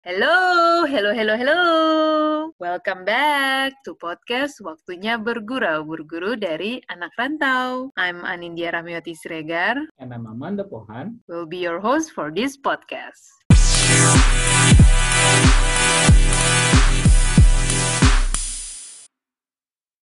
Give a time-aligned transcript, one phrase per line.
[0.00, 1.60] Hello, hello, hello, hello.
[2.56, 7.92] Welcome back to podcast Waktunya Bergurau, berguru dari anak rantau.
[8.00, 9.76] I'm Anindya Ramyoti Siregar.
[10.00, 11.20] And I'm Amanda Pohan.
[11.28, 13.39] Will be your host for this podcast.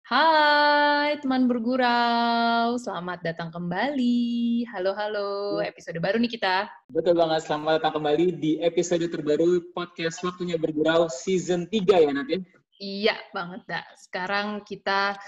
[0.07, 4.63] Hai teman bergurau, selamat datang kembali.
[4.71, 5.67] Halo, halo, Ya.
[5.67, 6.63] episode baru nih kita.
[6.87, 12.39] Betul banget, selamat datang kembali di episode terbaru podcast Waktunya Bergurau season 3 ya nanti.
[12.79, 13.83] Iya banget, dah.
[13.99, 15.19] Sekarang kita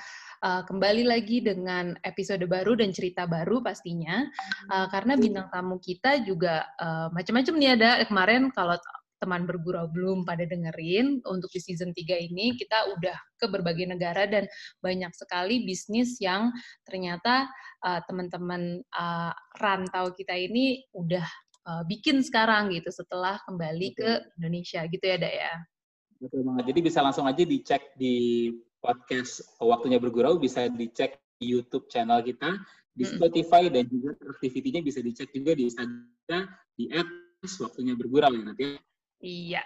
[0.47, 4.31] uh, kembali lagi dengan episode baru dan cerita baru pastinya.
[4.71, 7.91] Uh, karena bintang tamu kita juga uh, macam-macam nih ada.
[8.07, 8.79] Kemarin kalau
[9.19, 14.25] teman bergurau belum pada dengerin, untuk di season 3 ini kita udah ke berbagai negara
[14.25, 14.47] dan
[14.79, 16.49] banyak sekali bisnis yang
[16.87, 17.45] ternyata
[17.83, 21.27] uh, teman-teman uh, rantau kita ini udah
[21.67, 24.09] uh, bikin sekarang gitu setelah kembali ke
[24.39, 25.53] Indonesia gitu ya, Dak ya.
[26.19, 26.63] Betul banget.
[26.75, 32.59] Jadi bisa langsung aja dicek di podcast Waktunya Bergurau, bisa dicek di YouTube channel kita,
[32.91, 33.15] di Mm-mm.
[33.15, 36.43] Spotify, dan juga aktivitinya bisa dicek juga di Instagram,
[36.75, 36.91] di
[37.39, 38.88] Waktunya Bergurau ya nanti.
[39.19, 39.63] Iya.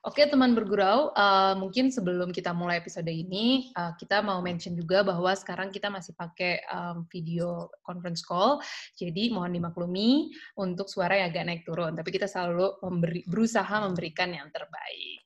[0.00, 5.04] Oke teman bergurau, eh, mungkin sebelum kita mulai episode ini, eh, kita mau mention juga
[5.04, 8.64] bahwa sekarang kita masih pakai em, video conference call,
[8.96, 14.32] jadi mohon dimaklumi untuk suara yang agak naik turun, tapi kita selalu memberi, berusaha memberikan
[14.32, 15.20] yang terbaik.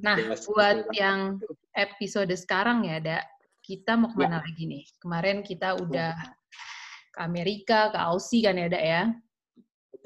[0.00, 0.16] Nah,
[0.48, 1.36] buat yang
[1.76, 3.18] episode sekarang ya, Da,
[3.60, 4.84] kita mau ke mana lagi nih?
[4.96, 6.16] Kemarin kita udah
[7.12, 9.02] ke Amerika, ke Aussie kan ya, Da ya?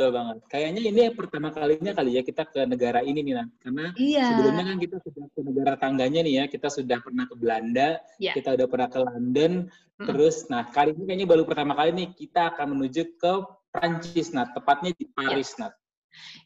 [0.01, 0.39] Betul banget.
[0.48, 3.53] Kayaknya ini yang pertama kalinya kali ya kita ke negara ini nih, Nan.
[3.61, 4.33] Karena Iya.
[4.33, 8.33] sebelumnya kan kita sudah ke negara tangganya nih ya, kita sudah pernah ke Belanda, Iya.
[8.33, 10.06] kita udah pernah ke London, Mm-mm.
[10.09, 13.33] terus nah kali ini kayaknya baru pertama kali nih kita akan menuju ke
[13.69, 15.69] Prancis, nah tepatnya di Paris, nah.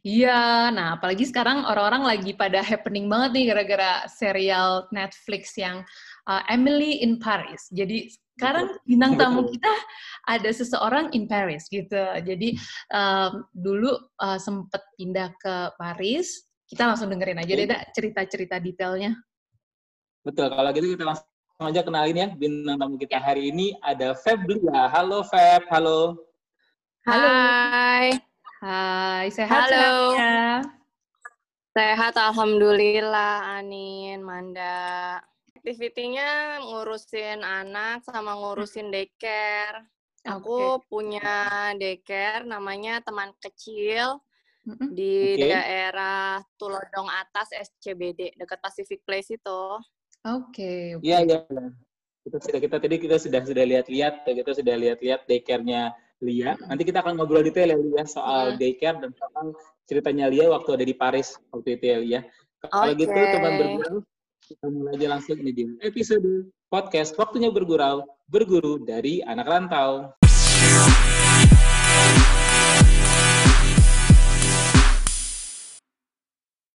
[0.02, 5.86] Iya, nah apalagi sekarang orang-orang lagi pada happening banget nih gara-gara serial Netflix yang
[6.28, 7.69] uh, Emily in Paris.
[7.72, 9.70] Jadi sekarang bintang tamu kita
[10.26, 11.98] ada seseorang in Paris gitu.
[12.25, 12.59] Jadi
[12.91, 16.44] um, dulu uh, sempet pindah ke Paris.
[16.65, 19.15] Kita langsung dengerin aja deh, Dak, cerita-cerita detailnya.
[20.25, 21.28] Betul, kalau gitu kita langsung
[21.60, 24.88] aja kenalin ya bintang tamu kita hari ini ada Feblia.
[24.91, 26.16] Halo Feb, halo.
[27.04, 27.28] Halo.
[27.28, 28.16] Hai,
[28.65, 30.16] Hai, sehat Halo.
[30.16, 30.65] sehatnya?
[31.75, 35.21] sehat Alhamdulillah Anin, Manda.
[35.64, 39.88] Aktivitinya ngurusin anak sama ngurusin daycare.
[40.28, 41.25] Aku punya
[41.80, 44.20] daycare namanya teman kecil
[44.92, 45.48] di Oke.
[45.48, 49.60] daerah Tulodong Atas SCBD dekat Pacific Place itu.
[50.28, 51.00] Oke, oke.
[51.00, 51.38] Iya, iya.
[52.28, 56.60] Kita sudah kita tadi kita sudah sudah lihat-lihat, kita sudah lihat-lihat daycare-nya Lia.
[56.60, 58.60] Nanti kita akan ngobrol detail ya Lia soal Hmm.
[58.60, 59.56] daycare dan soal
[59.88, 62.20] ceritanya Lia waktu ada di Paris waktu itu ya Lia.
[62.60, 63.32] Kalau gitu Oke.
[63.32, 64.04] teman bergurau,
[64.44, 70.12] kita mulai aja langsung ini di episode podcast Waktunya Bergurau, berguru dari anak rantau.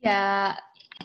[0.05, 0.53] Ya,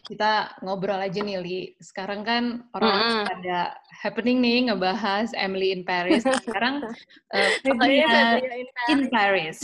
[0.06, 1.60] kita ngobrol aja nih, Li.
[1.82, 3.26] Sekarang kan orang Mm-mm.
[3.26, 3.58] pada
[3.90, 6.22] happening nih ngebahas Emily in Paris.
[6.46, 6.86] Sekarang
[7.34, 9.58] uh, Pokoknya Febria in Paris.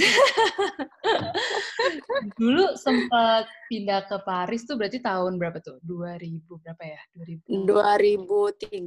[2.41, 5.77] Dulu sempat pindah ke Paris tuh berarti tahun berapa tuh?
[5.85, 7.01] 2000 berapa ya?
[7.13, 7.65] 2000.
[7.69, 8.81] 2013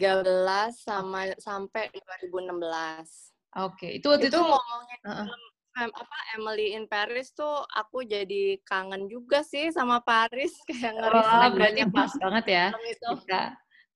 [0.75, 3.29] sama sampai 2016.
[3.59, 5.27] Oke, itu waktu itu itu, ngomongin Heeh.
[5.27, 10.99] film em, apa Emily in Paris tuh aku jadi kangen juga sih sama Paris kayak
[10.99, 13.43] ngeri Wah, berarti pas banget ya itu kita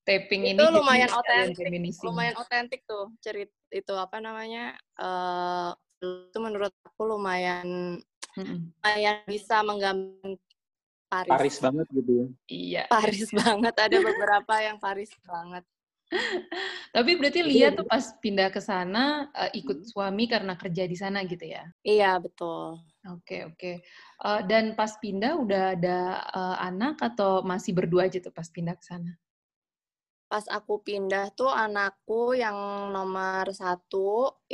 [0.02, 1.66] taping Itu ini lumayan otentik,
[2.02, 5.70] lumayan otentik tuh cerit itu apa namanya eh
[6.02, 7.98] itu menurut aku lumayan
[8.34, 8.74] Mm-mm.
[8.82, 10.34] lumayan bisa menggambarkan
[11.12, 11.28] Paris.
[11.28, 12.26] Paris banget gitu ya.
[12.48, 12.84] Iya.
[12.88, 15.64] Paris banget ada beberapa yang Paris banget.
[16.94, 19.48] Tapi berarti Itu Lia ya, tuh pas pindah ke sana Hmm.
[19.60, 21.64] ikut suami karena kerja di sana gitu ya?
[21.90, 22.78] Iya betul.
[23.14, 23.72] Oke oke.
[24.28, 25.98] Eh, dan pas pindah udah ada
[26.38, 29.10] eh, anak atau masih berdua aja tuh pas pindah ke sana?
[30.30, 32.58] Pas aku pindah tuh anakku yang
[32.94, 34.08] nomor satu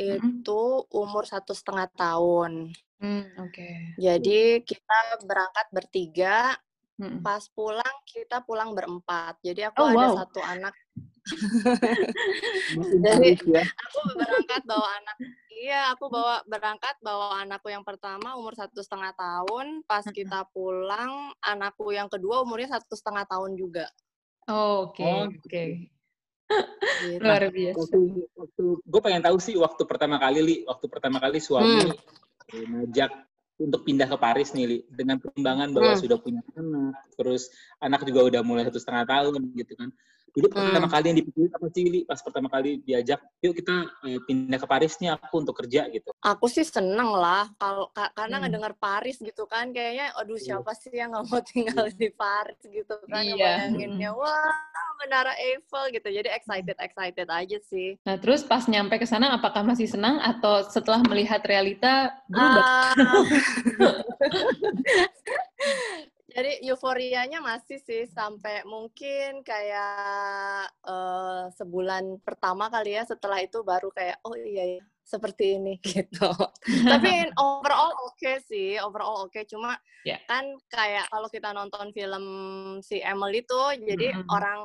[0.09, 0.43] Mm-mm.
[0.43, 0.61] itu
[1.01, 2.51] umur satu setengah tahun.
[2.99, 3.67] Hmm, oke.
[4.05, 4.97] Jadi kita
[5.29, 6.55] berangkat bertiga,
[6.99, 7.23] Mm-mm.
[7.23, 9.39] pas pulang kita pulang berempat.
[9.39, 10.15] Jadi aku Oh, ada wow.
[10.19, 10.75] satu anak.
[12.75, 13.63] Jadi ya.
[13.63, 15.15] aku berangkat bawa anak.
[15.49, 19.83] Iya, aku bawa berangkat bawa anakku yang pertama umur satu setengah tahun.
[19.83, 23.87] Pas kita pulang, anakku yang kedua umurnya satu setengah tahun juga.
[24.47, 25.65] Oh, oke Oh, oke.
[27.05, 27.21] Gitu.
[27.21, 27.77] Luar biasa.
[27.77, 27.99] Waktu,
[28.33, 31.93] waktu gue pengen tahu sih waktu pertama kali li, waktu pertama kali suami Hmm.
[32.49, 33.11] eh, ngajak
[33.59, 36.01] untuk pindah ke Paris nih, Li, dengan pertimbangan bahwa hmm.
[36.01, 37.51] sudah punya anak, terus
[37.83, 39.91] anak juga udah mulai satu setengah tahun gitu kan.
[40.33, 40.65] Dulu hmm.
[40.69, 42.01] pertama kali yang dipikirin apa sih, Li?
[42.05, 46.09] Pas pertama kali diajak, yuk kita uh, pindah ke Paris nih aku untuk kerja gitu.
[46.21, 48.43] Aku sih seneng lah, kalau ka karena hmm.
[48.47, 50.59] ngedengar Paris gitu kan, kayaknya, aduh iya.
[50.59, 51.97] siapa sih yang nggak mau tinggal iya.
[51.97, 53.33] di Paris gitu kan, iya.
[53.33, 54.19] ngebayanginnya, hmm.
[54.19, 54.53] wah
[54.99, 56.11] Menara Eiffel gitu.
[56.11, 57.95] Jadi excited excited aja sih.
[58.03, 62.99] Nah terus pas nyampe ke sana apakah masih senang atau setelah melihat realita berubah?
[62.99, 63.23] Uh,
[66.29, 73.03] jadi euforianya masih sih sampai mungkin kayak uh, sebulan pertama kali ya.
[73.03, 76.29] Setelah itu baru kayak oh iya ya seperti ini gitu.
[76.85, 77.11] Tapi
[77.41, 79.33] overall oke okay sih, overall oke.
[79.33, 79.49] Okay.
[79.49, 79.73] Cuma
[80.05, 80.21] yeah.
[80.29, 82.25] kan kayak kalau kita nonton film
[82.85, 84.29] si Emily tuh, jadi mm -hmm.
[84.29, 84.61] orang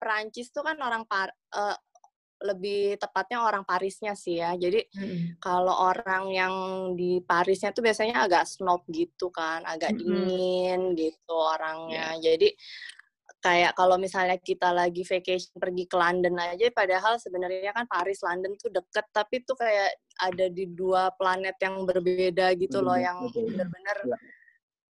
[0.00, 1.76] Perancis tuh kan orang par, uh,
[2.40, 4.56] lebih tepatnya orang Parisnya sih ya.
[4.56, 5.40] Jadi hmm.
[5.40, 6.54] kalau orang yang
[6.96, 10.00] di Parisnya tuh biasanya agak snob gitu kan, agak hmm.
[10.00, 12.16] dingin gitu orangnya.
[12.16, 12.34] Yeah.
[12.34, 12.48] Jadi
[13.40, 18.52] kayak kalau misalnya kita lagi vacation pergi ke London aja padahal sebenarnya kan Paris London
[18.60, 23.98] tuh deket tapi tuh kayak ada di dua planet yang berbeda gitu loh yang bener-bener
[24.04, 24.18] ya.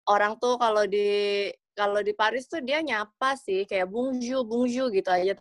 [0.10, 1.46] orang tuh kalau di
[1.78, 5.38] kalau di Paris tuh dia nyapa sih kayak bonjour bonjour gitu aja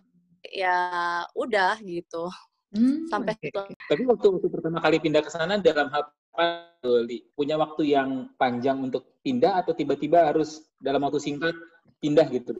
[0.53, 0.77] ya
[1.37, 2.29] udah gitu
[2.75, 3.49] hmm, sampai okay.
[3.53, 3.62] itu.
[3.89, 6.09] Tapi waktu, waktu pertama kali pindah ke sana dalam hal
[7.35, 11.55] punya waktu yang panjang untuk pindah atau tiba-tiba harus dalam waktu singkat
[11.99, 12.55] pindah gitu?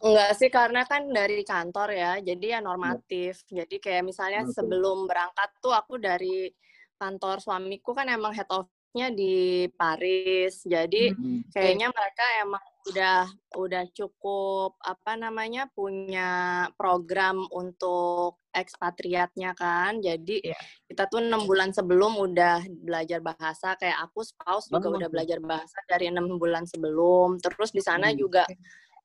[0.00, 3.44] Enggak sih, karena kan dari kantor ya, jadi ya normatif.
[3.48, 3.64] Ya.
[3.64, 4.54] Jadi kayak misalnya okay.
[4.56, 6.52] sebelum berangkat tuh aku dari
[7.00, 10.64] kantor suamiku kan emang head office-nya di Paris.
[10.64, 11.52] Jadi hmm.
[11.52, 13.28] kayaknya mereka emang udah
[13.60, 20.00] udah cukup apa namanya punya program untuk ekspatriatnya kan.
[20.00, 20.64] Jadi yeah.
[20.88, 23.76] kita tuh enam bulan sebelum udah belajar bahasa.
[23.76, 24.96] Kayak aku spouse juga oh.
[24.96, 27.38] udah belajar bahasa dari enam bulan sebelum.
[27.38, 28.16] Terus di sana hmm.
[28.18, 28.42] juga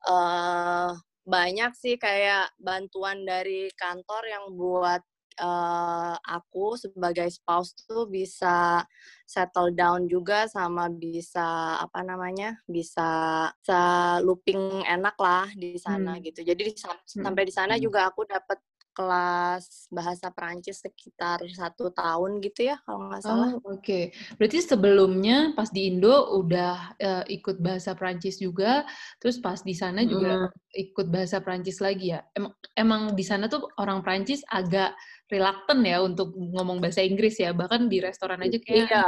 [0.08, 0.90] uh,
[1.26, 5.02] banyak sih kayak bantuan dari kantor yang buat
[5.40, 8.84] uh, aku sebagai spouse tuh bisa
[9.26, 13.82] settle down juga sama bisa apa namanya bisa, bisa
[14.22, 16.22] looping enak lah di sana hmm.
[16.30, 17.24] gitu jadi hmm.
[17.24, 17.82] sampai di sana hmm.
[17.82, 18.58] juga aku dapat
[18.96, 23.52] kelas bahasa Perancis sekitar satu tahun gitu ya kalau nggak salah.
[23.60, 24.04] Oh, Oke, okay.
[24.40, 28.88] berarti sebelumnya pas di Indo udah uh, ikut bahasa Perancis juga,
[29.20, 30.80] terus pas di sana juga hmm.
[30.88, 32.24] ikut bahasa Perancis lagi ya.
[32.32, 37.50] Emang, emang di sana tuh orang Perancis agak reluctant ya untuk ngomong bahasa Inggris ya,
[37.50, 39.06] bahkan di restoran aja kayak iya,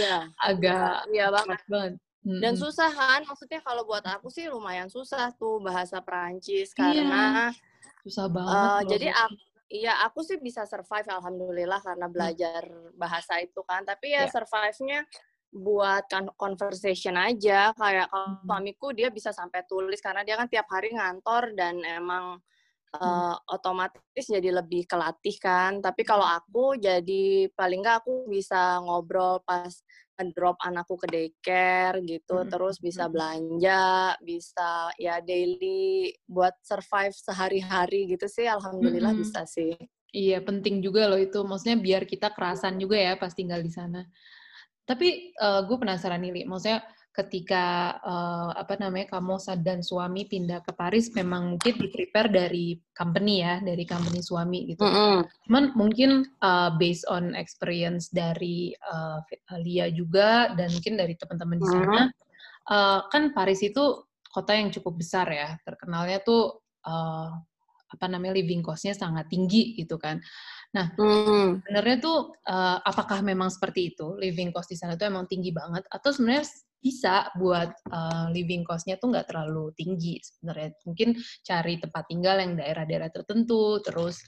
[0.00, 1.60] iya, agak iya banget.
[1.68, 1.92] banget.
[2.26, 6.78] Dan susah kan, maksudnya kalau buat aku sih lumayan susah tuh bahasa Perancis iya.
[6.78, 7.24] karena
[8.02, 8.54] Susah banget.
[8.54, 9.34] Uh, jadi aku,
[9.66, 12.14] Iya, aku sih bisa survive alhamdulillah karena hmm.
[12.14, 12.62] belajar
[12.94, 13.82] bahasa itu kan.
[13.82, 14.30] Tapi ya yeah.
[14.30, 15.00] survive-nya
[15.50, 16.06] buat
[16.38, 17.74] conversation aja.
[17.74, 18.46] Kayak kalau hmm.
[18.46, 22.38] suamiku dia bisa sampai tulis karena dia kan tiap hari ngantor dan emang
[22.96, 25.78] uh, otomatis jadi lebih kelatih kan.
[25.84, 29.72] Tapi kalau aku jadi paling nggak aku bisa ngobrol pas
[30.32, 32.48] drop anakku ke daycare gitu, hmm.
[32.48, 39.20] terus bisa belanja, bisa ya daily buat survive sehari-hari gitu sih, alhamdulillah hmm.
[39.20, 39.76] bisa sih.
[40.16, 41.44] Iya, penting juga loh itu.
[41.44, 44.08] Maksudnya biar kita kerasan juga ya pas tinggal di sana.
[44.88, 46.42] Tapi uh, gue penasaran nih, Li.
[46.48, 46.80] Maksudnya
[47.16, 52.76] ketika uh, apa namanya kamu dan suami pindah ke Paris memang mungkin di prepare dari
[52.92, 54.84] company ya dari company suami gitu.
[54.84, 55.16] Mm -hmm.
[55.48, 56.10] Cuman mungkin
[56.44, 59.24] uh, based on experience dari uh,
[59.64, 62.68] Lia juga dan mungkin dari teman-teman di sana mm -hmm.
[62.68, 67.32] uh, kan Paris itu kota yang cukup besar ya terkenalnya tuh uh,
[67.86, 70.20] apa namanya living cost-nya sangat tinggi gitu kan.
[70.76, 71.64] Nah, mm.
[71.64, 75.88] sebenarnya tuh uh, apakah memang seperti itu living cost di sana tuh emang tinggi banget
[75.88, 76.44] atau sebenarnya
[76.80, 80.70] bisa buat uh, living cost-nya tuh nggak terlalu tinggi sebenarnya.
[80.86, 81.08] Mungkin
[81.42, 84.22] cari tempat tinggal yang daerah-daerah tertentu, terus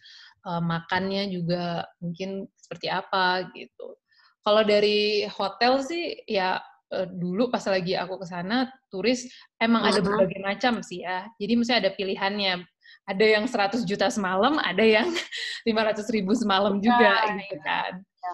[0.49, 3.97] uh, makannya juga mungkin seperti apa gitu.
[4.43, 6.59] Kalau dari hotel sih ya
[6.95, 9.29] uh, dulu pas lagi aku ke sana turis
[9.61, 11.29] emang ada berbagai macam sih ya.
[11.37, 12.65] Jadi mesti ada pilihannya.
[13.09, 15.09] Ada yang 100 juta semalam, ada yang
[15.69, 17.93] 500 ribu semalam juga ya, gitu kan.
[18.05, 18.33] Ya.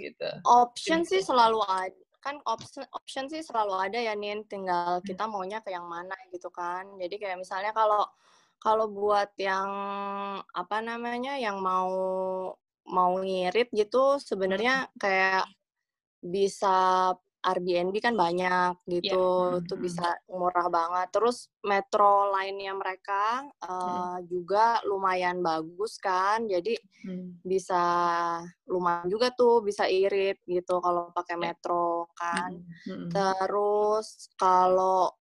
[0.00, 0.28] Gitu.
[0.48, 4.48] Option sih selalu ada kan option option sih selalu ada ya Nin.
[4.48, 5.04] Tinggal hmm.
[5.04, 6.88] kita maunya ke yang mana gitu kan.
[6.96, 8.08] Jadi kayak misalnya kalau
[8.64, 9.68] kalau buat yang
[10.40, 11.92] apa namanya yang mau
[12.88, 15.44] mau ngirit gitu sebenarnya kayak
[16.24, 17.12] bisa
[17.44, 19.66] Airbnb kan banyak gitu, yeah.
[19.68, 21.12] tuh bisa murah banget.
[21.12, 26.72] Terus metro lainnya mereka uh, juga lumayan bagus kan, jadi
[27.04, 27.44] hmm.
[27.44, 27.84] bisa
[28.64, 32.56] lumayan juga tuh bisa irit gitu kalau pakai metro kan.
[32.88, 33.12] Hmm.
[33.12, 35.12] Terus kalau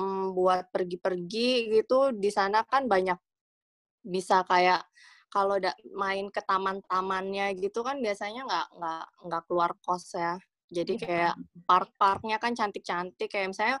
[0.00, 3.20] um, buat pergi-pergi gitu di sana kan banyak
[4.06, 4.80] bisa kayak
[5.28, 5.58] kalau
[5.92, 11.02] main ke taman-tamannya gitu kan biasanya nggak nggak nggak keluar kos ya jadi iya.
[11.02, 11.34] kayak
[11.66, 13.78] park-parknya kan cantik-cantik kayak misalnya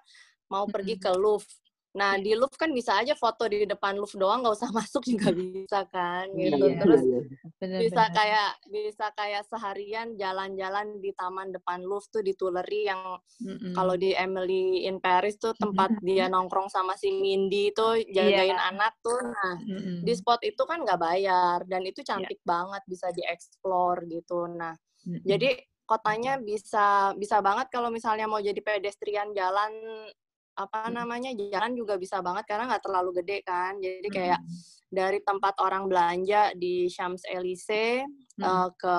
[0.50, 1.50] mau pergi ke Louvre.
[1.96, 2.22] Nah, iya.
[2.28, 5.88] di Louvre kan bisa aja foto di depan Louvre doang, nggak usah masuk juga bisa
[5.88, 6.66] kan, iya, gitu.
[6.68, 7.20] Iya, Terus iya.
[7.56, 8.14] Bener, bisa bener.
[8.20, 13.00] kayak bisa kayak seharian jalan-jalan di taman depan Louvre tuh di Tuileries yang
[13.72, 18.70] kalau di Emily in Paris tuh tempat dia nongkrong sama si Mindy tuh jagain yeah.
[18.70, 19.16] anak tuh.
[19.16, 19.56] Nah,
[20.04, 22.46] di spot itu kan nggak bayar dan itu cantik yeah.
[22.46, 24.44] banget bisa dieksplor gitu.
[24.52, 24.76] Nah,
[25.24, 29.72] jadi kotanya bisa bisa banget kalau misalnya mau jadi pedestrian jalan
[30.56, 34.56] apa namanya jalan juga bisa banget karena nggak terlalu gede kan jadi kayak hmm.
[34.88, 38.08] dari tempat orang belanja di Champs Elysees
[38.40, 38.42] hmm.
[38.42, 38.96] uh, ke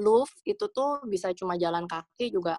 [0.00, 2.56] Louvre itu tuh bisa cuma jalan kaki juga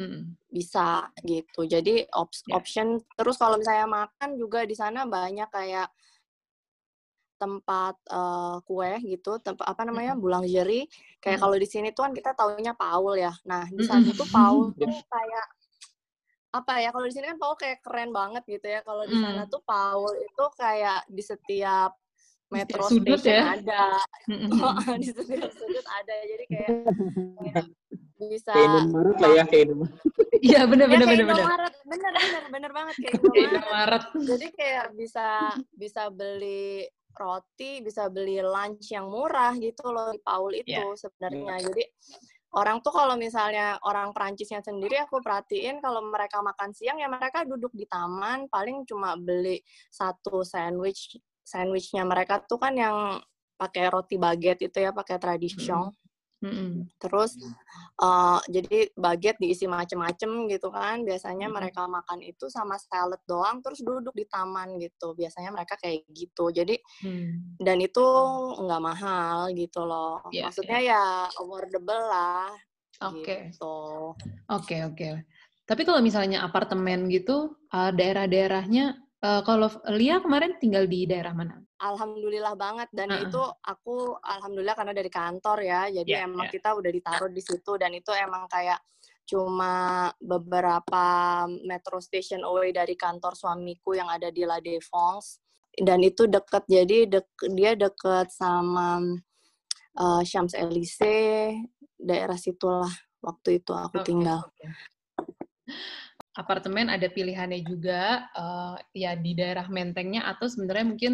[0.00, 0.40] hmm.
[0.48, 2.56] bisa gitu jadi op yeah.
[2.56, 5.92] option terus kalau misalnya makan juga di sana banyak kayak
[7.42, 10.86] tempat uh, kue gitu, tempat apa namanya boulangerie.
[11.18, 13.34] Kayak kalau di sini tuh kan kita taunya Paul ya.
[13.42, 15.46] Nah di sana tuh Paul tuh kayak
[16.54, 16.94] apa ya?
[16.94, 18.86] Kalau di sini kan Paul kayak keren banget gitu ya.
[18.86, 21.98] Kalau di sana tuh Paul itu kayak di setiap
[22.52, 23.56] metro sudut station ya?
[23.56, 23.84] ada,
[25.02, 26.14] di setiap sudut ada.
[26.28, 26.70] Jadi kayak,
[27.40, 27.64] kayak
[28.28, 29.98] bisa kayak Indomaret lah ya kayak Indomaret.
[30.42, 31.70] Iya benar benar ya, benar benar.
[31.86, 34.04] Benar benar benar banget kayak Indomaret.
[34.26, 35.26] Jadi kayak bisa
[35.70, 40.96] bisa beli roti, bisa beli lunch yang murah gitu loh di Paul itu yeah.
[40.96, 41.54] sebenarnya.
[41.60, 41.64] Yeah.
[41.70, 41.84] Jadi
[42.52, 47.48] orang tuh kalau misalnya orang Perancisnya sendiri aku perhatiin kalau mereka makan siang ya mereka
[47.48, 53.18] duduk di taman paling cuma beli satu sandwich sandwichnya mereka tuh kan yang
[53.56, 55.88] pakai roti baguette itu ya pakai tradision
[56.98, 57.38] Terus
[58.02, 61.06] uh, jadi baget diisi macem-macem gitu kan.
[61.06, 61.54] Biasanya mm-hmm.
[61.54, 65.14] mereka makan itu sama salad doang, terus duduk di taman gitu.
[65.14, 66.50] Biasanya mereka kayak gitu.
[66.50, 66.74] Jadi
[67.06, 67.62] mm.
[67.62, 68.06] dan itu
[68.58, 70.22] nggak mahal gitu loh.
[70.34, 71.26] Yeah, Maksudnya yeah.
[71.28, 72.50] ya affordable lah.
[73.06, 73.22] Oke.
[73.22, 73.40] Okay.
[73.54, 73.76] Gitu.
[73.78, 74.18] Oke
[74.48, 74.96] okay, oke.
[74.98, 75.14] Okay.
[75.62, 81.61] Tapi kalau misalnya apartemen gitu, uh, daerah-daerahnya Uh, kalau Lia kemarin tinggal di daerah mana?
[81.82, 83.24] Alhamdulillah banget dan uh -uh.
[83.26, 86.54] itu aku alhamdulillah karena dari kantor ya, jadi yeah, emang yeah.
[86.54, 88.78] kita udah ditaruh di situ dan itu emang kayak
[89.26, 91.06] cuma beberapa
[91.66, 95.42] metro station away dari kantor suamiku yang ada di La Défense
[95.78, 99.02] dan itu deket jadi dek, dia deket sama
[99.98, 101.58] uh, Champs Elysees
[101.98, 102.90] daerah situlah
[103.22, 104.06] waktu itu aku okay.
[104.06, 104.42] tinggal.
[104.58, 104.70] Okay
[106.36, 111.12] apartemen ada pilihannya juga uh, ya di daerah Mentengnya atau sebenarnya mungkin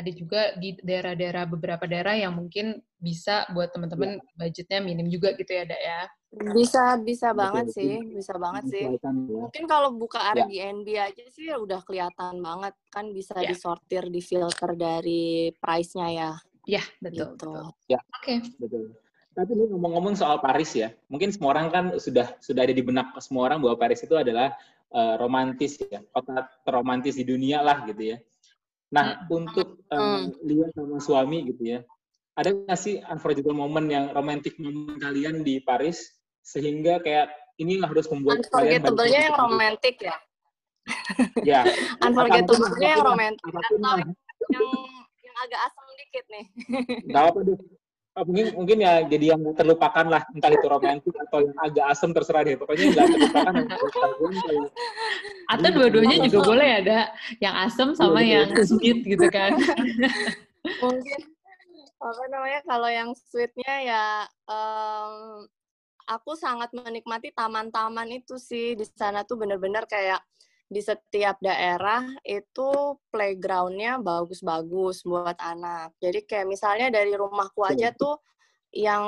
[0.00, 4.24] ada juga di daerah-daerah beberapa daerah yang mungkin bisa buat teman-teman ya.
[4.36, 6.00] budgetnya minim juga gitu ya, Dak ya.
[6.30, 8.84] Bisa bisa banget sih, bisa banget sih.
[8.86, 9.10] Ya.
[9.12, 10.46] Mungkin kalau buka ya.
[10.46, 11.12] Airbnb ya.
[11.12, 13.52] aja sih udah kelihatan banget kan bisa ya.
[13.52, 16.30] disortir, difilter dari price-nya ya.
[16.68, 17.36] Ya, betul.
[17.36, 17.50] Gitu.
[17.50, 17.64] betul.
[17.90, 18.00] Ya.
[18.16, 18.24] Oke.
[18.24, 18.38] Okay.
[18.62, 18.94] Betul.
[19.30, 23.14] Tapi ini ngomong-ngomong soal Paris ya, mungkin semua orang kan sudah sudah ada di benak
[23.22, 24.58] semua orang bahwa Paris itu adalah
[24.90, 28.18] uh, romantis ya, kota terromantis di dunia lah gitu ya.
[28.90, 29.38] Nah, hmm.
[29.38, 31.80] untuk um, lihat sama suami gitu ya,
[32.34, 37.30] ada nggak sih unforgettable moment yang romantis momen kalian di Paris sehingga kayak
[37.62, 40.16] ini harus membuat kalian Unforgettable-nya yang romantis ya?
[41.46, 41.60] ya.
[42.06, 44.10] Unforgettable-nya yang romantis atau yang,
[45.22, 46.44] yang agak asam dikit nih.
[47.14, 47.58] Gak apa deh
[48.18, 52.42] mungkin mungkin ya jadi yang terlupakan lah entah itu romantis atau yang agak asem terserah
[52.42, 52.58] deh.
[52.58, 53.54] Pokoknya nggak terlupakan
[55.50, 56.98] atau dua-duanya juga boleh ada
[57.38, 59.54] yang asem sama iya, yang sweet gitu kan.
[60.82, 61.20] Mungkin
[62.00, 64.04] apa namanya kalau yang sweetnya ya
[64.48, 65.44] um,
[66.08, 68.74] aku sangat menikmati taman-taman itu sih.
[68.74, 70.18] Di sana tuh bener-bener kayak
[70.70, 75.98] di setiap daerah itu playgroundnya bagus-bagus buat anak.
[75.98, 78.22] Jadi kayak misalnya dari rumahku aja tuh
[78.70, 79.02] yang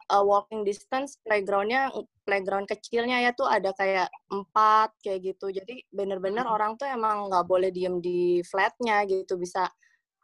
[0.00, 1.92] uh, walking distance playgroundnya
[2.24, 5.52] playground kecilnya ya tuh ada kayak empat kayak gitu.
[5.52, 6.54] Jadi bener-bener hmm.
[6.56, 9.68] orang tuh emang nggak boleh diem di flatnya gitu bisa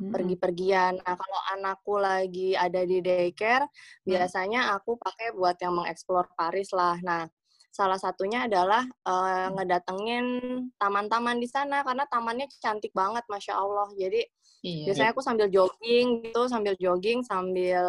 [0.01, 0.17] hmm.
[0.17, 0.97] pergi-pergian.
[0.97, 4.09] Nah kalau anakku lagi ada di daycare, hmm.
[4.09, 6.97] biasanya aku pakai buat yang mengeksplor Paris lah.
[7.05, 7.29] Nah
[7.71, 10.27] salah satunya adalah uh, ngedatengin
[10.75, 14.27] taman-taman di sana karena tamannya cantik banget masya Allah jadi
[14.67, 14.91] iya.
[14.91, 17.87] biasanya aku sambil jogging gitu sambil jogging sambil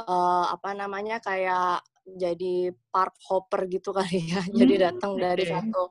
[0.00, 1.84] uh, apa namanya kayak
[2.16, 4.40] jadi park hopper gitu kali ya.
[4.48, 5.52] Jadi Hmm, datang dari oke.
[5.52, 5.82] satu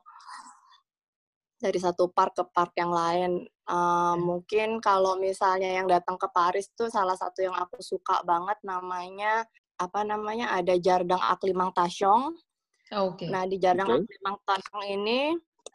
[1.58, 3.32] dari satu park ke park yang lain.
[3.68, 8.56] Uh, mungkin kalau misalnya yang datang ke Paris tuh salah satu yang aku suka banget
[8.64, 9.44] namanya
[9.78, 12.34] apa namanya ada Jardin Acclimatation.
[12.96, 13.28] Oke.
[13.28, 14.08] Nah di Jardin Oke.
[14.08, 15.20] Acclimatation ini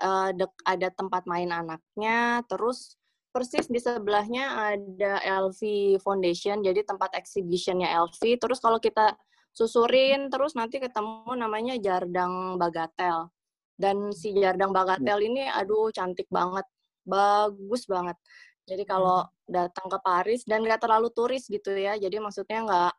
[0.01, 2.97] uh, dek- ada tempat main anaknya, terus
[3.33, 5.61] persis di sebelahnya ada LV
[6.01, 8.21] Foundation, jadi tempat exhibitionnya LV.
[8.37, 9.17] Terus kalau kita
[9.53, 13.29] susurin terus nanti ketemu namanya Jardang Bagatel.
[13.73, 16.65] Dan si Jardang Bagatel ini aduh cantik banget,
[17.05, 18.17] bagus banget.
[18.63, 22.93] Jadi kalau datang ke Paris dan nggak terlalu turis gitu ya, jadi maksudnya nggak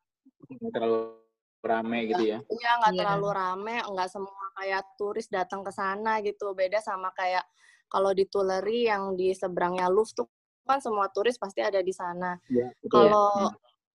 [0.44, 1.24] Nggak terlalu
[1.66, 2.38] rame gitu ya.
[2.44, 3.00] Iya, nggak Iya.
[3.00, 6.52] terlalu rame, nggak semua kayak turis datang ke sana gitu.
[6.52, 7.44] Beda sama kayak
[7.88, 10.26] kalau di Tuileries yang di seberangnya Louvre tuh
[10.64, 12.37] kan semua turis pasti ada di sana.
[12.49, 12.73] Iya.
[12.80, 12.88] betul.
[12.88, 13.30] Kalau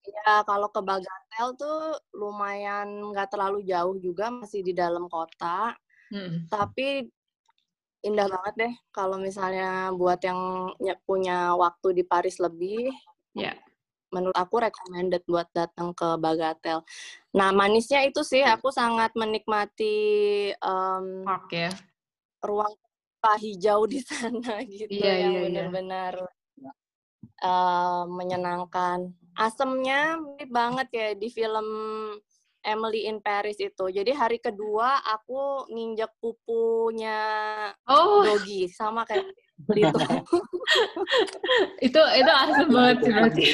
[0.06, 1.78] ya kalau ke Bagatelle tuh
[2.16, 5.74] lumayan nggak terlalu jauh juga, masih di dalam kota.
[6.10, 6.50] Mm-mm.
[6.50, 7.06] Tapi
[8.00, 12.90] indah banget deh kalau misalnya buat yang ny- punya waktu di Paris lebih,
[13.38, 13.54] Ya.
[14.10, 16.84] Menurut aku recommended buat datang ke Bagatelle.
[17.34, 19.96] Nah, manisnya itu sih aku sangat menikmati
[20.54, 21.72] em, Park ya.
[22.42, 22.74] ruang
[23.40, 25.44] hijau di sana gitu Iya, yang iya, iya.
[25.46, 26.14] benar-benar
[27.44, 29.00] eh, menyenangkan.
[29.40, 31.68] Asemnya mirip banget ya di film
[32.70, 33.90] Emily in Paris itu.
[33.90, 37.18] Jadi hari kedua aku nginjek pupunya
[37.90, 39.26] Oh, Dogi sama kayak
[39.76, 40.00] itu.
[41.82, 43.46] itu itu asem banget sih berarti.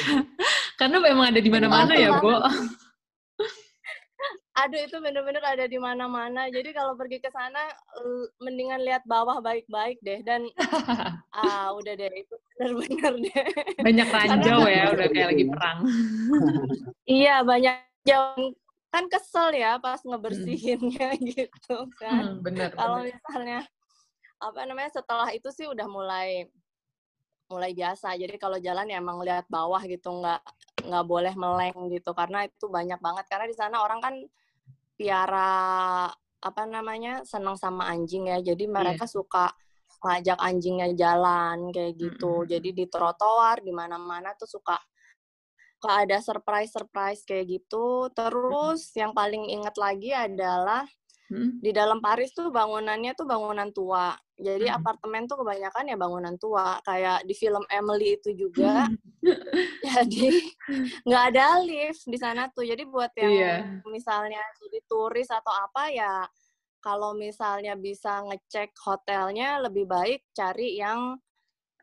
[0.76, 2.36] Karena memang ada di mana-mana ya, Bo.
[4.56, 6.48] Aduh itu bener-bener ada di mana-mana.
[6.48, 7.60] Jadi kalau pergi ke sana
[8.40, 10.48] mendingan lihat bawah baik-baik deh dan
[11.36, 13.44] ah udah deh itu bener-bener deh.
[13.84, 15.78] Banyak ranjau ya, udah kayak lagi perang.
[17.04, 17.76] Iya banyak
[18.08, 18.56] jauh
[18.90, 22.38] kan kesel ya pas ngebersihinnya gitu kan.
[22.38, 22.72] Hmm, bener.
[22.72, 23.60] Kalau misalnya
[24.36, 26.48] apa namanya setelah itu sih udah mulai
[27.46, 28.14] mulai biasa.
[28.18, 30.40] Jadi kalau jalan ya emang lihat bawah gitu nggak
[30.86, 34.14] nggak boleh meleng gitu karena itu banyak banget karena di sana orang kan
[34.96, 38.38] piara apa namanya senang sama anjing ya.
[38.42, 39.50] Jadi mereka suka
[40.02, 42.44] ngajak anjingnya jalan kayak gitu.
[42.44, 42.50] Mm-mm.
[42.50, 44.76] Jadi di trotoar di mana-mana tuh suka
[45.86, 48.10] suka ada surprise-surprise kayak gitu.
[48.10, 50.82] Terus yang paling inget lagi adalah
[51.26, 51.58] Hmm?
[51.58, 54.14] di dalam Paris tuh bangunannya tuh bangunan tua.
[54.38, 54.78] Jadi Hmm.
[54.78, 56.78] apartemen tuh kebanyakan ya bangunan tua.
[56.86, 58.86] Kayak di film Emily itu juga.
[59.82, 60.38] Jadi
[61.02, 62.62] nggak ada lift di sana tuh.
[62.62, 63.54] Jadi buat yang Iya.
[63.90, 66.22] misalnya jadi turis atau apa ya
[66.78, 71.18] kalau misalnya bisa ngecek hotelnya lebih baik cari yang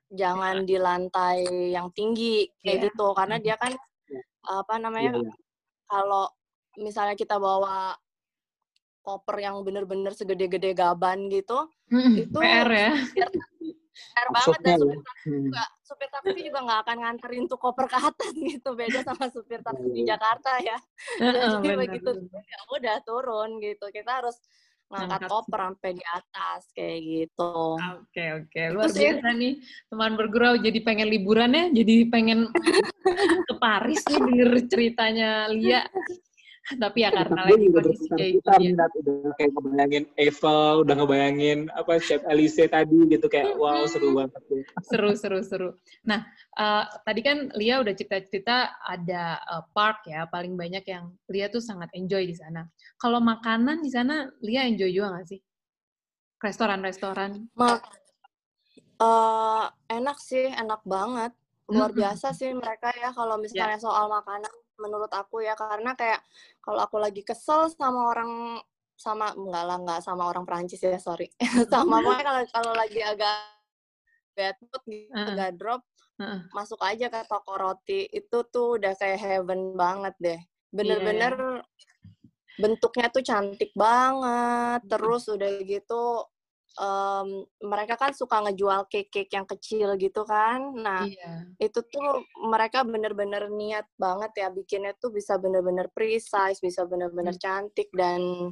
[0.08, 1.44] jangan di lantai
[1.76, 2.84] yang tinggi kayak Iya.
[2.96, 3.76] gitu karena dia kan
[4.44, 5.34] apa namanya Iya, iya.
[5.86, 6.26] kalau
[6.76, 7.96] misalnya kita bawa
[9.00, 12.92] koper yang bener-bener segede-gede gaban gitu Hmm, Itu- PR ya.
[13.94, 15.04] PR banget dan supir ya.
[15.06, 19.30] taksi juga supir taksi juga nggak akan nganterin tuh koper ke atas gitu beda sama
[19.30, 20.18] supir taksi di Iya.
[20.18, 20.78] Jakarta ya
[21.22, 21.78] Heeh, jadi bener.
[21.86, 24.36] begitu ya udah turun gitu kita harus
[24.94, 27.54] ngangkat koper sampai di atas kayak gitu.
[27.76, 28.62] Oke oke.
[28.70, 29.02] Luar Itu sih.
[29.10, 29.54] biasa nih
[29.90, 32.40] teman bergurau jadi pengen liburan ya jadi pengen
[33.50, 35.82] ke Paris nih denger ceritanya Lia
[36.64, 38.68] tapi ya karena lagi kondisi kayak gitu berputar ya.
[38.72, 44.16] minat udah kayak ngebayangin Eiffel, udah ngebayangin apa Chef Elise tadi gitu kayak wow seru
[44.16, 44.40] banget.
[44.48, 44.64] ya.
[44.88, 45.70] seru seru seru.
[46.08, 46.24] Nah
[46.56, 51.60] eh, tadi kan Lia udah cerita-cerita ada eh, park ya paling banyak yang Lia tuh
[51.60, 52.64] sangat enjoy di sana.
[52.96, 55.40] Kalau makanan di sana Lia enjoy juga nggak sih?
[56.40, 57.44] Restoran-restoran.
[57.60, 57.76] Ma
[59.04, 61.36] eh, enak sih enak banget
[61.68, 66.22] luar biasa sih mereka ya kalau misalnya soal makanan menurut aku ya karena kayak
[66.64, 68.62] kalau aku lagi kesel sama orang
[68.94, 71.28] sama enggak lah enggak sama orang Perancis ya sorry.
[71.74, 73.38] Sama pokoknya kalau kalau lagi agak
[74.34, 75.28] bad mood gitu Heeh.
[75.34, 75.82] agak drop
[76.22, 76.40] Heeh.
[76.54, 78.08] masuk aja ke toko roti.
[78.10, 80.40] Itu tuh udah kayak heaven banget deh.
[80.74, 81.62] Bener-bener
[82.54, 86.22] bentuknya tuh cantik banget terus udah gitu
[86.74, 87.28] em,
[87.62, 91.54] mereka kan suka ngejual cake-cake yang kecil gitu kan nah Iya.
[91.62, 97.94] itu tuh mereka bener-bener niat banget ya bikinnya tuh bisa bener-bener precise, bisa bener-bener cantik
[97.94, 98.50] dan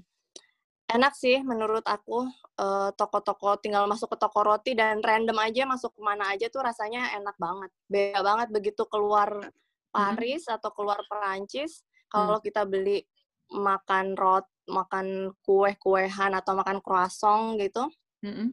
[0.91, 2.27] enak sih menurut aku
[2.59, 6.61] eh, toko-toko tinggal masuk ke toko roti dan random aja masuk ke mana aja tuh
[6.61, 7.71] rasanya enak banget.
[7.87, 9.49] Beda banget begitu keluar
[9.91, 13.03] Paris atau keluar Perancis kalau kita beli
[13.51, 17.87] makan rot makan kue-kuehan atau makan croissant gitu
[18.21, 18.47] Mm-mm.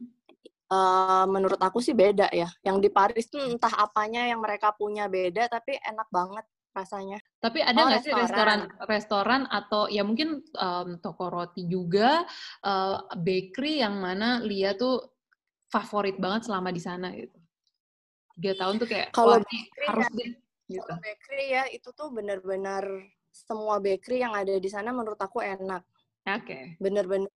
[0.69, 2.49] eh, menurut aku sih beda ya.
[2.61, 6.45] Yang di Paris tuh entah apanya yang mereka punya beda, tapi enak banget.
[6.69, 7.17] rasanya.
[7.41, 9.41] Tapi ada Oh, nggak sih restoran restoran.
[9.49, 12.23] atau ya mungkin em, toko roti juga
[12.61, 15.01] eh, bakery yang mana Lia tuh
[15.73, 17.35] favorit banget selama di sana gitu.
[18.37, 20.31] Tiga tahun tuh kayak Kalau bakery harus ya, deh
[20.69, 20.85] gitu.
[20.85, 22.83] Kalau bakery ya itu tuh bener-bener
[23.33, 25.81] semua bakery yang ada di sana menurut aku enak.
[26.29, 26.77] Oke.
[26.77, 27.33] Bener-bener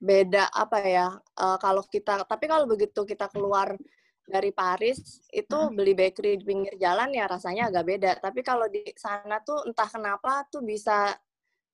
[0.00, 1.08] beda apa ya?
[1.16, 3.76] eh, kalau kita tapi kalau begitu kita keluar
[4.30, 5.74] dari Paris itu Hmm.
[5.74, 8.10] beli bakery di pinggir jalan ya rasanya agak beda.
[8.22, 11.12] Tapi kalau di sana tuh entah kenapa tuh bisa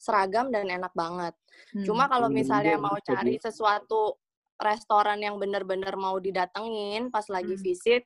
[0.01, 1.35] seragam dan enak banget.
[1.85, 2.13] Cuma Hmm.
[2.13, 4.17] kalau Bener-bener misalnya enak mau cari sesuatu
[4.57, 7.65] restoran yang bener-bener mau didatengin pas lagi Hmm.
[7.65, 8.03] visit,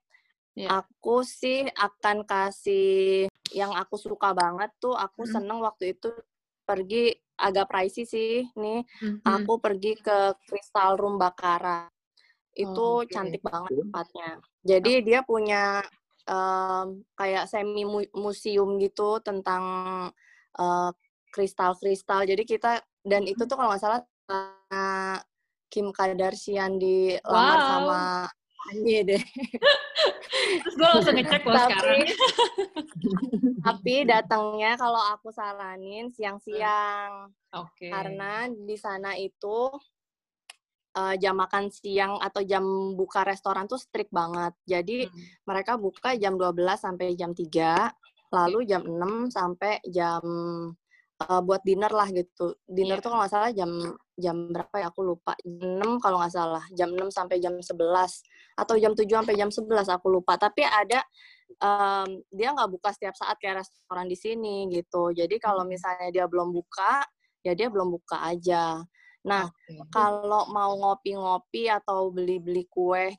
[0.58, 0.82] Iya.
[0.82, 5.34] aku sih akan kasih yang aku suka banget tuh aku Hmm.
[5.38, 6.10] seneng waktu itu
[6.66, 8.84] pergi agak pricey sih nih.
[9.00, 9.24] Mhm.
[9.24, 11.88] aku pergi ke Crystal Room Bakara.
[12.52, 13.08] Itu Oh, oke.
[13.08, 14.30] cantik banget tempatnya.
[14.60, 15.80] Jadi dia punya
[16.26, 19.62] em, kayak semi mu- museum gitu tentang
[20.54, 20.90] eh,
[21.30, 24.00] kristal-kristal jadi kita dan itu tuh kalau nggak salah
[24.70, 25.18] eh,
[25.70, 27.66] Kim Kardashian dilamar Wow.
[27.66, 28.00] sama
[28.60, 29.22] Kanye deh
[30.60, 32.00] Terus gue langsung ngecek loh sekarang.
[33.66, 37.88] tapi datangnya kalau aku saranin siang-siang Oke.
[37.88, 39.70] karena di sana itu
[40.90, 44.52] eh, jam makan siang atau jam buka restoran tuh strict banget.
[44.66, 45.22] Jadi Hmm.
[45.46, 47.94] mereka buka jam 12 sampai jam 3,
[48.30, 50.22] lalu jam 6 sampai jam
[51.20, 52.56] eh, buat dinner lah gitu.
[52.64, 53.04] Dinner Iya.
[53.04, 53.70] tuh kalau nggak salah jam
[54.16, 55.32] jam berapa ya aku lupa.
[55.44, 56.64] Jam 6 kalau nggak salah.
[56.76, 58.24] Jam 6 sampai jam 11
[58.56, 60.36] atau jam 7 sampai jam 11 aku lupa.
[60.40, 61.00] Tapi ada
[61.60, 65.12] em, dia nggak buka setiap saat kayak restoran di sini gitu.
[65.12, 65.72] Jadi kalau Hmm.
[65.72, 67.04] misalnya dia belum buka,
[67.44, 68.80] ya dia belum buka aja.
[69.26, 69.74] Nah, Oke.
[69.92, 73.12] kalau mau ngopi-ngopi atau beli-beli kue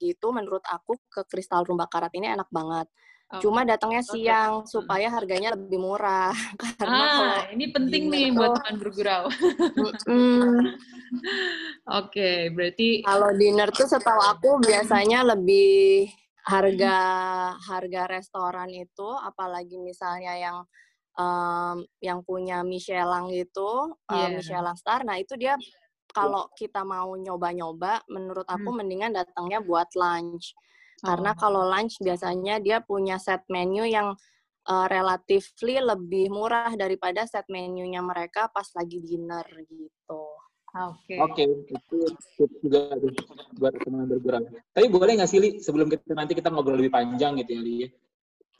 [0.00, 2.88] gitu, menurut aku ke Kristal Rumba Karat ini enak banget.
[3.30, 3.46] Oke.
[3.46, 4.66] Cuma datangnya siang Hmm.
[4.66, 6.34] supaya harganya lebih murah.
[6.82, 9.24] Karena kalau Ah, ini penting nih buat tuh- teman bergurau.
[9.78, 10.50] Mm-mm.
[12.02, 16.10] Oke, berarti kalau dinner tuh setahu aku biasanya lebih
[16.42, 16.96] harga
[17.60, 20.58] harga restoran itu, apalagi misalnya yang
[21.14, 24.34] em, yang punya Michelin gitu, eh, Iya.
[24.34, 25.06] Michelin star.
[25.06, 25.54] Nah itu dia
[26.10, 30.54] kalau kita mau nyoba-nyoba, menurut aku mendingan datangnya buat lunch.
[31.00, 31.38] Karena Oh.
[31.40, 34.12] kalau lunch biasanya dia punya set menu yang
[34.68, 40.22] uh, relatively lebih murah daripada set menunya mereka pas lagi dinner gitu.
[40.70, 41.18] Oke.
[41.18, 41.98] Oke, itu
[42.38, 43.10] tips juga tuh
[43.58, 44.44] buat teman bergerak.
[44.70, 47.74] Tapi boleh nggak sih, Li, sebelum kita nanti kita ngobrol lebih panjang gitu ya, Li?
[47.82, 47.88] ya?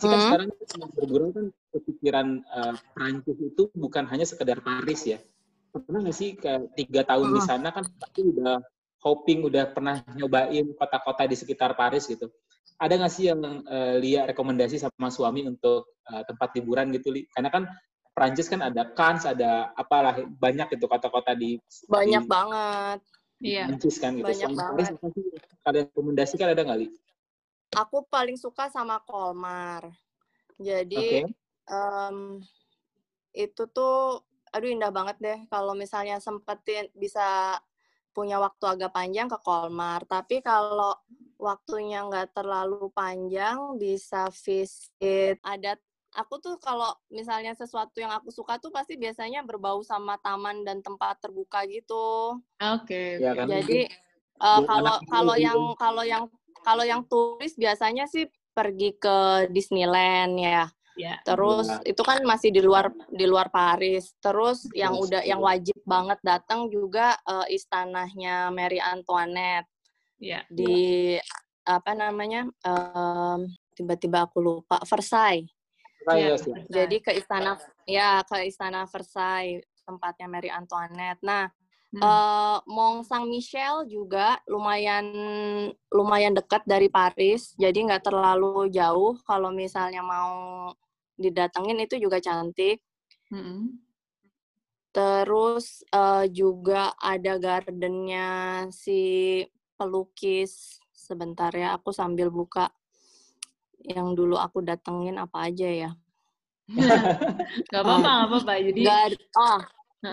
[0.01, 0.25] Sih kan Hmm.
[0.27, 5.19] sekarang teman bergurau kan kepikiran eh, Prancis itu bukan hanya sekedar Paris ya.
[5.71, 7.47] Pernah nggak sih kayak tiga tahun di Hmm.
[7.47, 8.59] sana kan pasti udah
[9.01, 12.29] hopping, udah pernah nyobain kota-kota di sekitar Paris gitu.
[12.81, 17.25] Ada nggak sih yang eh, Lia rekomendasi sama suami untuk eh, tempat liburan gitu, Li?
[17.33, 17.65] Karena kan
[18.13, 21.57] Prancis kan ada Cannes, ada apalah banyak itu kota-kota di
[21.89, 23.01] Banyak di banget.
[23.41, 23.65] Iya.
[23.73, 24.29] Prancis kan gitu.
[24.29, 24.95] Banyak Selain banget.
[25.01, 25.29] Paris
[25.65, 26.89] kalian rekomendasikan ada nggak, Li?
[27.81, 29.89] Aku paling suka sama Kolmar.
[30.61, 31.33] Jadi Oke.
[31.71, 32.17] em,
[33.33, 34.21] itu tuh,
[34.53, 35.39] aduh indah banget deh.
[35.49, 37.57] Kalau misalnya sempetin bisa
[38.11, 40.03] punya waktu agak panjang ke Kolmar.
[40.07, 40.95] Tapi kalau
[41.41, 45.81] waktunya nggak terlalu panjang, bisa visit adat.
[46.19, 50.83] Aku tuh kalau misalnya sesuatu yang aku suka tuh pasti biasanya berbau sama taman dan
[50.83, 52.35] tempat terbuka gitu.
[52.59, 53.23] Oke.
[53.23, 53.39] Ya oke.
[53.39, 53.47] kan?
[53.47, 53.81] Jadi
[54.43, 56.25] eh, anak kalau kalau lebih yang kalau yang
[56.67, 60.67] kalau yang turis biasanya sih pergi ke Disneyland ya.
[61.01, 61.17] Ya.
[61.25, 61.81] Terus Ya.
[61.89, 64.13] itu kan masih di luar di luar Paris.
[64.21, 65.49] Terus yang Yes, udah yang betul.
[65.49, 69.65] wajib banget datang juga eh, istanahnya Mary Antoinette
[70.21, 70.45] Ya.
[70.53, 71.17] di
[71.65, 72.45] apa namanya?
[72.61, 73.41] em,
[73.73, 75.49] tiba-tiba aku lupa Versailles.
[76.13, 76.37] Ya.
[76.69, 81.21] Jadi ke istana ya ke istana Versailles tempatnya Mary Antoinette.
[81.25, 81.49] Nah,
[81.91, 82.07] Hmm.
[82.07, 85.11] eh Mont Saint Michel juga lumayan
[85.91, 89.19] lumayan dekat dari Paris, jadi nggak terlalu jauh.
[89.27, 90.71] Kalau misalnya mau
[91.21, 92.81] didatengin itu juga cantik.
[93.29, 93.77] Mm-mm.
[94.91, 98.29] Terus eh, juga ada gardennya
[98.73, 99.45] si
[99.77, 100.81] pelukis.
[100.91, 102.71] Sebentar ya, aku sambil buka
[103.83, 105.91] yang dulu aku datengin apa aja ya.
[107.71, 108.53] Gak apa-apa, gak apa-apa.
[108.63, 109.61] Jadi, Gar oh,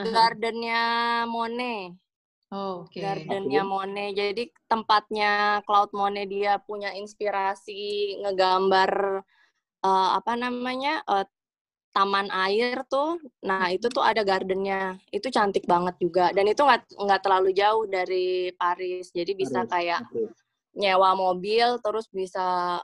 [0.09, 0.81] gardennya
[1.29, 1.93] Monet.
[2.49, 2.97] oh, oke.
[2.97, 4.17] Gardennya Monet.
[4.17, 9.21] Jadi tempatnya Claude Monet dia punya inspirasi ngegambar
[9.87, 11.25] eh, apa namanya eh,
[11.95, 13.17] taman air tuh.
[13.41, 15.01] Nah itu tuh ada gardennya.
[15.09, 16.29] Itu cantik banget juga.
[16.35, 19.09] Dan itu nggak nggak terlalu jauh dari Paris.
[19.15, 20.29] Jadi bisa Paris, kayak Oke.
[20.77, 22.77] nyewa mobil terus bisa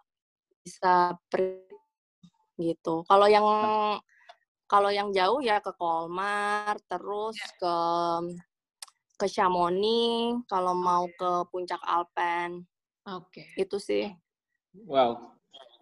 [0.66, 1.62] bisa pergi
[2.58, 3.06] gitu.
[3.06, 3.46] Kalau yang
[4.66, 7.50] kalau yang jauh ya ke Kolmar, terus Ya.
[7.62, 7.76] ke
[9.14, 12.66] ke Chamonix, kalau mau ke puncak Alpen.
[13.06, 13.54] Oke.
[13.54, 14.10] Itu sih.
[14.74, 15.33] Wow.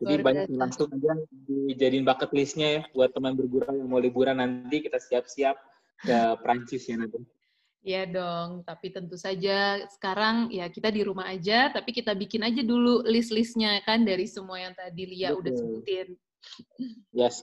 [0.01, 0.57] Jadi Luar banyak biasa.
[0.65, 1.11] langsung aja
[1.45, 5.53] dijadiin bucket list-nya ya buat teman bergurau yang mau liburan nanti kita siap-siap
[6.01, 7.21] ke Prancis ya nanti.
[7.81, 12.61] Iya dong, tapi tentu saja sekarang ya kita di rumah aja, tapi kita bikin aja
[12.61, 15.57] dulu list-listnya kan dari semua yang tadi Lia udah Betul.
[15.81, 16.07] sebutin.
[17.09, 17.41] Yes.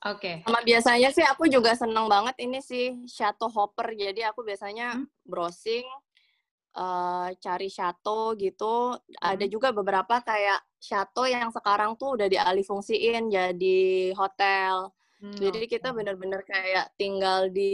[0.00, 0.40] Oke.
[0.48, 3.92] Sama biasanya sih aku juga seneng banget ini sih Chateau Hopper.
[3.92, 5.04] Jadi aku biasanya Hmm.
[5.28, 5.84] browsing
[6.76, 8.94] eh, cari chateau gitu.
[9.20, 9.50] Ada Hmm.
[9.50, 13.78] juga beberapa kayak chateau yang sekarang tuh udah dialih fungsiin jadi
[14.16, 14.92] hotel.
[15.20, 17.72] Hmm, Jadi kita bener-bener kayak tinggal di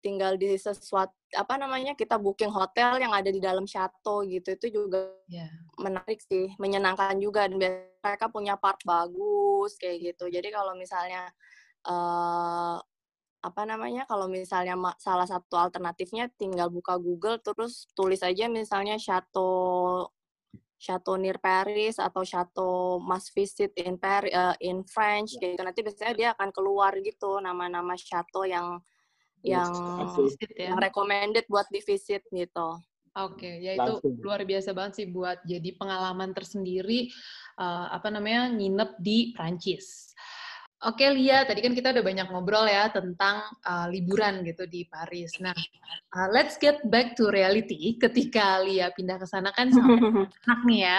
[0.00, 4.66] tinggal di sesuatu apa namanya kita booking hotel yang ada di dalam chateau gitu itu
[4.82, 5.70] juga Ya.
[5.80, 7.56] menarik sih, menyenangkan juga dan
[8.04, 10.28] mereka punya park bagus kayak gitu.
[10.32, 11.30] Jadi kalau misalnya
[11.86, 12.76] eh
[13.40, 14.04] apa namanya?
[14.04, 20.08] Kalau misalnya salah satu alternatifnya tinggal buka Google terus tulis aja misalnya Chateau
[20.80, 24.32] Chateau near Paris atau Chateau must visit in Paris
[24.64, 25.62] in French kayak gitu.
[25.64, 28.80] Nanti biasanya dia akan keluar gitu nama-nama chateau yang
[29.44, 29.68] yang
[30.04, 30.28] Oke.
[30.28, 30.72] Visit ya.
[30.72, 32.68] yang recommended buat di visit gitu.
[33.18, 34.22] Oke, ya itu Langsung.
[34.22, 37.10] luar biasa banget sih buat jadi pengalaman tersendiri
[37.58, 40.14] eh, apa namanya nginep di Prancis.
[40.80, 45.36] Oke Lia, tadi kan kita udah banyak ngobrol ya tentang eh, liburan gitu di Paris.
[45.36, 48.00] Nah, eh, let's get back to reality.
[48.00, 50.00] Ketika Lia pindah ke sana kan sama
[50.48, 50.98] anak nih ya,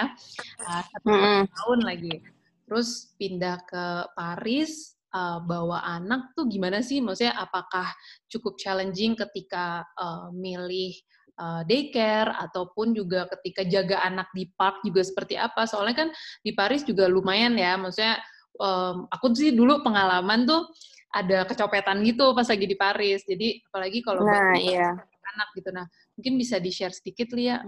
[0.62, 1.42] eh, satu Mm-mm.
[1.50, 2.14] tahun lagi.
[2.70, 7.02] Terus pindah ke Paris, eh, bawa anak tuh gimana sih?
[7.02, 7.90] Maksudnya apakah
[8.30, 10.94] cukup challenging ketika eh, milih
[11.42, 15.66] eh, daycare ataupun juga ketika jaga anak di park juga seperti apa?
[15.66, 16.10] Soalnya kan
[16.46, 18.22] di Paris juga lumayan ya, maksudnya
[18.60, 20.68] em, aku sih dulu pengalaman tuh
[21.12, 23.24] ada kecopetan gitu pas lagi di Paris.
[23.28, 24.96] Jadi apalagi kalau Nah, iya.
[25.32, 25.72] anak gitu.
[25.72, 27.64] Nah, mungkin bisa di-share sedikit Lia.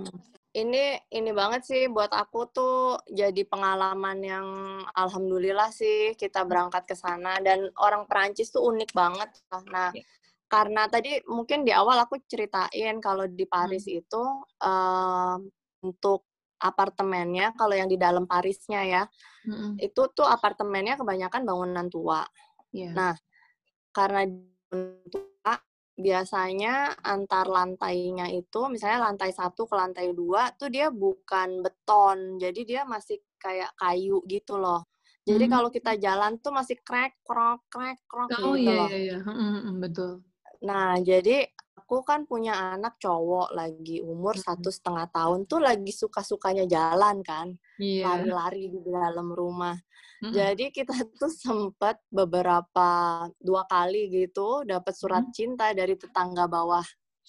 [0.53, 2.75] Ini ini banget sih buat aku tuh
[3.09, 4.47] jadi pengalaman yang
[4.93, 9.29] alhamdulillah sih kita berangkat ke sana dan orang Perancis tuh unik banget.
[9.71, 10.03] Nah, Ya.
[10.45, 14.23] karena tadi mungkin di awal aku ceritain kalau di Paris itu
[14.61, 15.49] em,
[15.81, 16.27] untuk
[16.63, 19.03] apartemennya kalau yang di dalam Parisnya ya,
[19.43, 19.75] Mm-mm.
[19.83, 22.23] itu tuh apartemennya kebanyakan bangunan tua.
[22.71, 22.91] Iya.
[22.95, 23.13] Nah,
[23.91, 24.23] karena
[25.11, 25.53] tua
[25.93, 32.61] biasanya antar lantainya itu misalnya lantai satu ke lantai dua tuh dia bukan beton jadi
[32.65, 34.81] dia masih kayak kayu gitu loh
[35.21, 35.53] jadi Hmm.
[35.53, 39.17] kalau kita jalan tuh masih krek krok krek krok Oh gitu iya loh iya iya,
[39.21, 40.11] Mm, mm, betul.
[40.65, 44.45] nah jadi aku kan punya anak cowok lagi umur Hmm.
[44.57, 48.05] satu setengah tahun tuh lagi suka sukanya jalan kan Iya.
[48.07, 49.75] lari-lari di dalam rumah
[50.23, 52.87] Mm, jadi kita tuh sempet beberapa
[53.37, 55.35] dua kali gitu dapat surat Hmm.
[55.35, 56.85] cinta dari tetangga bawah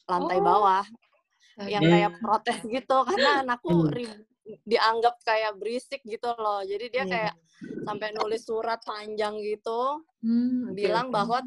[0.06, 0.44] lantai Oh.
[0.44, 0.84] bawah
[1.66, 1.90] yang Astaga.
[1.90, 3.90] kayak protes gitu karena anakku Hmm.
[3.90, 4.22] ri-
[4.62, 6.60] dianggap kayak berisik gitu loh.
[6.62, 7.10] Jadi dia Iya.
[7.10, 7.34] kayak
[7.82, 11.14] sampai nulis surat panjang gitu Hmm, bilang oke.
[11.16, 11.38] bahwa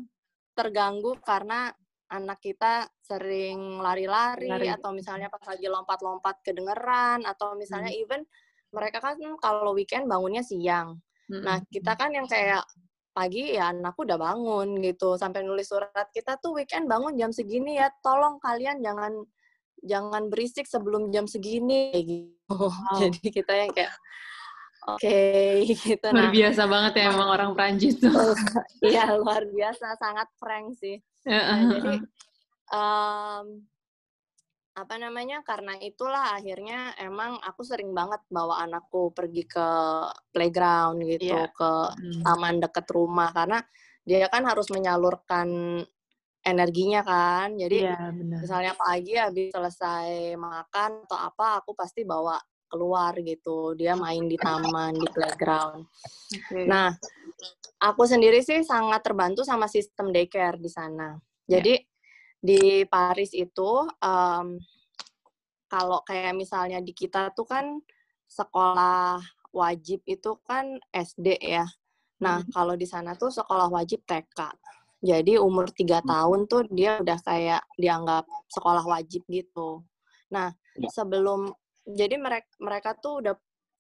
[0.52, 1.72] terganggu karena
[2.08, 4.72] anak kita sering lari-lari Lari.
[4.72, 8.02] atau misalnya pas lagi lompat-lompat kedengeran atau misalnya Hmm.
[8.04, 8.22] even
[8.72, 11.00] mereka kan kalau weekend bangunnya siang.
[11.28, 12.64] Nah, mm, kita kan yang kayak
[13.12, 17.82] pagi ya anakku udah bangun gitu sampai nulis surat kita tuh weekend bangun jam segini
[17.82, 19.26] ya tolong kalian jangan
[19.82, 22.58] jangan berisik sebelum jam segini kayak gitu
[23.02, 23.94] jadi kita yang kayak
[24.86, 25.18] oke
[25.82, 28.14] gitu Luar nah biasa banget ya emang orang Prancis tuh.
[28.86, 31.94] iya luar biasa sangat prank sih nah, jadi
[32.72, 33.46] em,
[34.78, 39.70] apa namanya karena itulah akhirnya emang aku sering banget bawa anakku pergi ke
[40.30, 41.50] playground gitu Iya.
[41.50, 42.22] ke Hmm.
[42.22, 43.58] taman deket rumah karena
[44.06, 45.82] dia kan harus menyalurkan
[46.46, 48.40] energinya kan jadi Iya, benar.
[48.46, 52.38] misalnya pagi habis selesai makan atau apa aku pasti bawa
[52.70, 55.90] keluar gitu dia main di taman di playground
[56.38, 56.70] Oke.
[56.70, 56.94] nah
[57.78, 61.78] aku sendiri sih sangat terbantu sama sistem daycare di sana jadi
[62.38, 63.70] di Paris itu
[64.00, 64.58] em,
[65.68, 67.78] kalau kayak misalnya di kita tuh kan
[68.28, 69.20] sekolah
[69.52, 71.66] wajib itu kan SD ya
[72.18, 72.50] nah Mhm.
[72.50, 74.40] kalau di sana tuh sekolah wajib TK
[74.98, 79.86] jadi umur tiga tahun tuh dia udah kayak dianggap sekolah wajib gitu.
[80.34, 80.90] Nah Ya.
[80.90, 81.54] sebelum
[81.86, 83.38] jadi mereka mereka tuh udah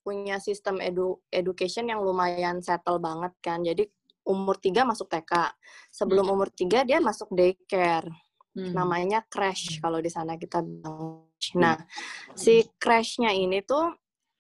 [0.07, 3.59] punya sistem edu education yang lumayan settle banget kan.
[3.59, 3.83] Jadi
[4.23, 5.51] umur tiga masuk TK.
[5.91, 8.07] Sebelum umur tiga dia masuk daycare.
[8.55, 8.71] Hmm.
[8.71, 11.27] Namanya crash kalau di sana kita bilang.
[11.59, 11.75] Nah
[12.39, 13.91] si crashnya ini tuh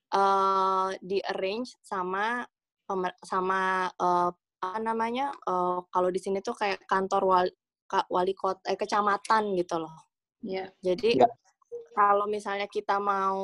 [0.07, 2.47] eh di arrange sama
[3.19, 7.51] sama uh, apa namanya uh, kalau di sini tuh kayak kantor wali,
[8.07, 9.91] wali kota eh, kecamatan gitu loh.
[10.47, 10.71] Iya.
[10.71, 10.95] Yeah.
[10.95, 11.31] Jadi yeah.
[11.91, 13.43] kalau misalnya kita mau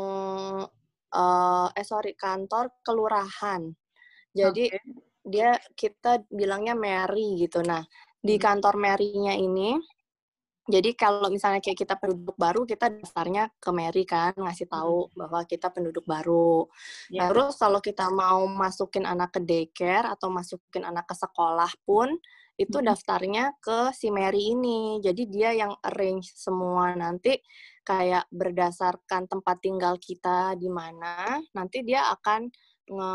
[1.14, 3.70] uh, eh sorry kantor kelurahan.
[4.34, 4.82] Jadi okay.
[5.22, 7.62] dia kita bilangnya Mary gitu.
[7.62, 7.86] Nah,
[8.18, 8.44] di hmm.
[8.44, 9.78] kantor Mary-nya ini
[10.64, 15.20] jadi kalau misalnya kayak kita penduduk baru, kita daftarnya ke Mary kan, ngasih tahu hmm.
[15.20, 16.72] bahwa kita penduduk baru.
[17.12, 17.28] Yeah.
[17.28, 22.16] Nah, terus kalau kita mau masukin anak ke daycare atau masukin anak ke sekolah pun,
[22.56, 22.88] itu hmm.
[22.88, 25.04] daftarnya ke si Mary ini.
[25.04, 27.36] Jadi dia yang arrange semua nanti
[27.84, 32.48] kayak berdasarkan tempat tinggal kita di mana, nanti dia akan
[32.88, 33.14] nge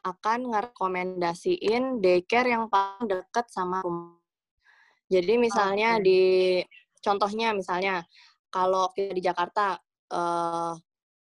[0.00, 4.20] akan ngerekomendasiin daycare yang paling dekat sama rumah
[5.10, 6.04] jadi misalnya okay.
[6.06, 6.22] di
[7.02, 8.06] contohnya misalnya
[8.46, 9.74] kalau kita di Jakarta
[10.14, 10.72] uh,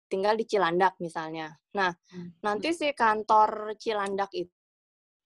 [0.07, 1.51] tinggal di Cilandak misalnya.
[1.75, 2.47] Nah, hmm.
[2.47, 4.55] nanti si kantor Cilandak itu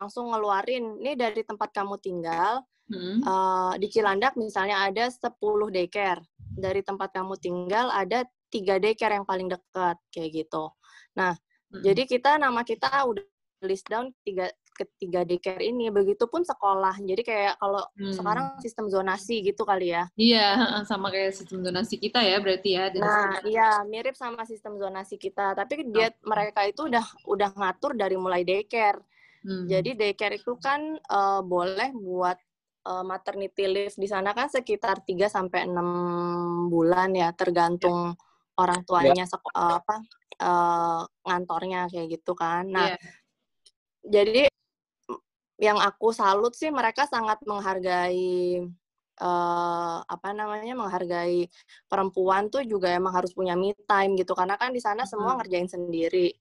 [0.00, 3.20] langsung ngeluarin ini dari tempat kamu tinggal hmm.
[3.24, 5.36] uh, di Cilandak misalnya ada 10
[5.68, 6.24] daycare.
[6.56, 10.72] Dari tempat kamu tinggal ada tiga daycare yang paling dekat kayak gitu.
[11.14, 11.36] Nah,
[11.72, 11.82] hmm.
[11.84, 13.24] jadi kita nama kita udah
[13.64, 15.88] list down tiga ketiga daycare ini.
[15.88, 17.00] Begitupun sekolah.
[17.00, 18.12] Jadi kayak kalau hmm.
[18.12, 20.04] sekarang sistem zonasi gitu kali ya.
[20.16, 20.48] Iya,
[20.84, 22.84] sama kayak sistem zonasi kita ya berarti ya.
[23.00, 25.56] Nah, iya mirip sama sistem zonasi kita.
[25.56, 26.28] Tapi dia oh.
[26.28, 29.00] mereka itu udah udah ngatur dari mulai daycare.
[29.46, 29.64] Hmm.
[29.70, 32.36] Jadi daycare itu kan uh, boleh buat
[32.86, 38.62] uh, maternity leave di sana kan sekitar 3 sampai 6 bulan ya, tergantung yeah.
[38.62, 39.50] orang tuanya yeah.
[39.58, 39.96] uh, apa
[40.40, 42.70] uh, ngantornya kayak gitu kan.
[42.70, 43.00] Nah, yeah.
[44.06, 44.42] jadi
[45.58, 48.60] yang aku salut sih mereka sangat menghargai
[49.20, 51.48] uh, apa namanya menghargai
[51.88, 55.38] perempuan tuh juga emang harus punya me time gitu karena kan di sana semua hmm.
[55.40, 56.36] ngerjain sendiri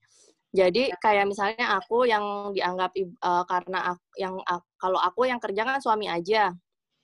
[0.56, 0.96] jadi ya.
[0.98, 2.24] kayak misalnya aku yang
[2.56, 6.56] dianggap uh, karena aku, yang uh, kalau aku yang kerja kan suami aja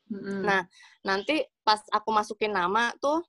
[0.09, 0.43] hmm.
[0.43, 0.65] nah
[1.05, 3.21] nanti pas aku masukin nama tuh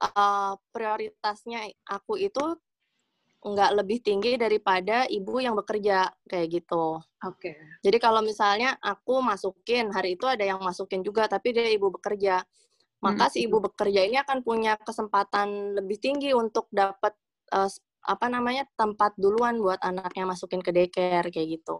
[0.00, 2.56] uh, prioritasnya aku itu
[3.38, 6.98] nggak lebih tinggi daripada ibu yang bekerja kayak gitu.
[7.22, 7.54] Oke.
[7.54, 7.54] Okay.
[7.86, 12.42] Jadi kalau misalnya aku masukin hari itu ada yang masukin juga tapi dia ibu bekerja,
[12.98, 13.32] maka hmm.
[13.32, 17.14] si ibu bekerja ini akan punya kesempatan lebih tinggi untuk dapat
[17.54, 17.70] uh,
[18.04, 21.78] apa namanya tempat duluan buat anaknya masukin ke daycare kayak gitu.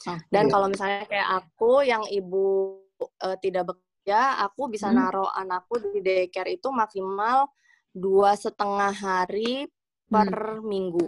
[0.00, 0.16] Okay.
[0.32, 2.80] Dan kalau misalnya kayak aku yang ibu
[3.20, 4.96] uh, tidak bekerja, aku bisa hmm.
[4.96, 7.48] naruh anakku di daycare itu maksimal
[7.92, 9.68] dua setengah hari
[10.08, 10.64] per hmm.
[10.64, 11.06] minggu.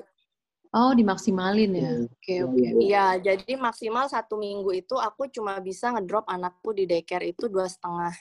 [0.72, 1.92] Oh, dimaksimalin ya?
[2.00, 2.56] Oke, okay, oke.
[2.56, 2.70] Okay.
[2.88, 7.68] Iya, jadi maksimal satu minggu itu aku cuma bisa ngedrop anakku di daycare itu dua
[7.68, 8.16] setengah,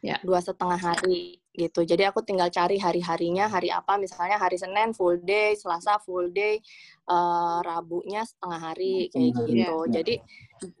[0.00, 0.16] ya.
[0.24, 1.82] dua setengah hari gitu.
[1.82, 6.62] Jadi aku tinggal cari hari-harinya, hari apa, misalnya hari Senin full day, Selasa full day,
[7.10, 9.42] uh, Rabunya setengah hari kayak gitu.
[9.54, 9.70] Ya.
[10.00, 10.14] Jadi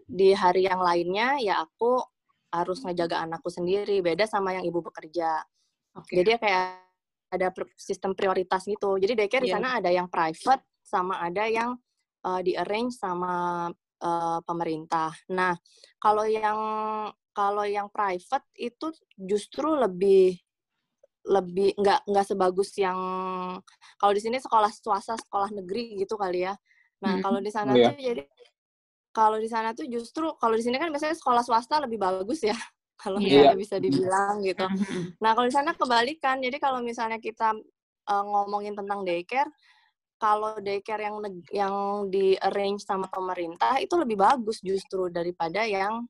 [0.06, 1.98] di hari yang lainnya ya aku
[2.50, 5.42] harus ngejaga anakku sendiri, beda sama yang ibu bekerja.
[5.94, 6.22] Okay.
[6.22, 6.66] Jadi kayak
[7.30, 8.98] ada sistem prioritas gitu.
[8.98, 9.46] Jadi daycare yeah.
[9.46, 9.56] di iya.
[9.58, 11.78] sana ada yang private sama ada yang
[12.26, 13.66] uh, di arrange sama
[14.02, 15.14] uh, pemerintah.
[15.30, 15.54] Nah,
[16.02, 16.58] kalau yang
[17.30, 20.34] kalau yang private itu justru lebih
[21.28, 22.96] lebih nggak nggak sebagus yang
[24.00, 26.54] kalau di sini sekolah swasta sekolah negeri gitu kali ya.
[27.00, 27.22] Nah, hmm.
[27.24, 27.92] kalau di sana yeah.
[27.92, 28.24] tuh jadi
[29.10, 32.54] kalau di sana tuh justru kalau di sini kan biasanya sekolah swasta lebih bagus ya
[33.02, 33.56] kalau yeah.
[33.56, 34.64] bisa dibilang gitu.
[34.64, 35.04] Mm-hmm.
[35.24, 37.56] Nah kalau di sana kebalikan, jadi kalau misalnya kita
[38.06, 39.48] uh, ngomongin tentang daycare,
[40.20, 41.16] kalau daycare yang
[41.48, 41.74] yang
[42.12, 46.04] di arrange sama pemerintah itu lebih bagus justru daripada yang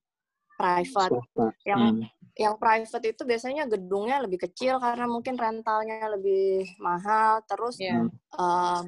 [0.61, 1.17] private.
[1.65, 2.05] Yang hmm.
[2.37, 8.05] yang private itu biasanya gedungnya lebih kecil karena mungkin rentalnya lebih mahal, terus yeah.
[8.05, 8.37] Iya.
[8.37, 8.81] uh,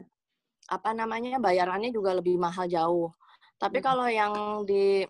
[0.69, 3.09] apa namanya bayarannya juga lebih mahal jauh.
[3.57, 3.87] Tapi hmm.
[3.87, 4.35] kalau yang
[4.69, 5.01] di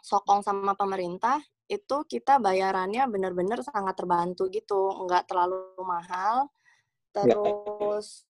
[0.00, 6.48] sokong sama pemerintah itu kita bayarannya benar-benar sangat terbantu gitu, nggak terlalu mahal.
[7.12, 7.24] Ya.
[7.26, 8.28] Terus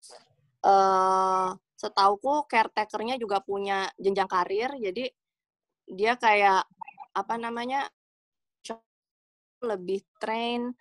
[0.62, 0.70] ya.
[0.70, 5.12] uh, setauku caretakernya juga punya jenjang karir, jadi
[5.86, 6.64] dia kayak
[7.16, 7.88] apa namanya
[9.64, 10.76] lebih train.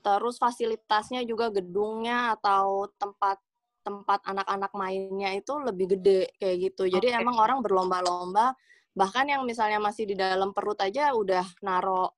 [0.00, 3.40] Terus fasilitasnya juga gedungnya atau tempat
[3.80, 6.84] tempat anak-anak mainnya itu lebih gede kayak gitu.
[6.84, 7.20] Jadi okay.
[7.20, 8.52] emang orang berlomba-lomba
[8.90, 12.10] bahkan yang misalnya masih di dalam perut aja udah naro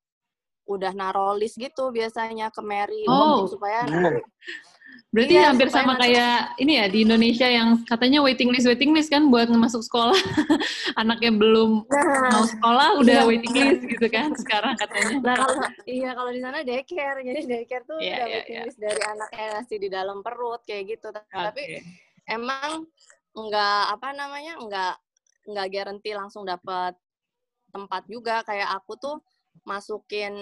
[0.64, 3.44] udah naro list gitu biasanya ke Mary oh.
[3.44, 3.84] supaya
[5.12, 9.12] Berarti iya, hampir sama kayak ini ya di Indonesia yang katanya waiting list waiting list
[9.12, 10.16] kan buat masuk sekolah.
[11.00, 15.20] Anaknya belum nah, mau sekolah udah iya, waiting list gitu kan sekarang katanya.
[15.20, 17.20] Nah, kalau iya kalau di sana daycare.
[17.20, 18.64] Jadi daycare tuh yeah, udah yeah, waiting yeah.
[18.64, 21.12] list dari anaknya masih di dalam perut kayak gitu.
[21.12, 21.28] Okay.
[21.28, 21.62] Tapi
[22.32, 22.88] emang
[23.36, 24.94] nggak apa namanya nggak
[25.52, 26.96] nggak garanti langsung dapat
[27.68, 29.16] tempat juga kayak aku tuh
[29.62, 30.34] masukin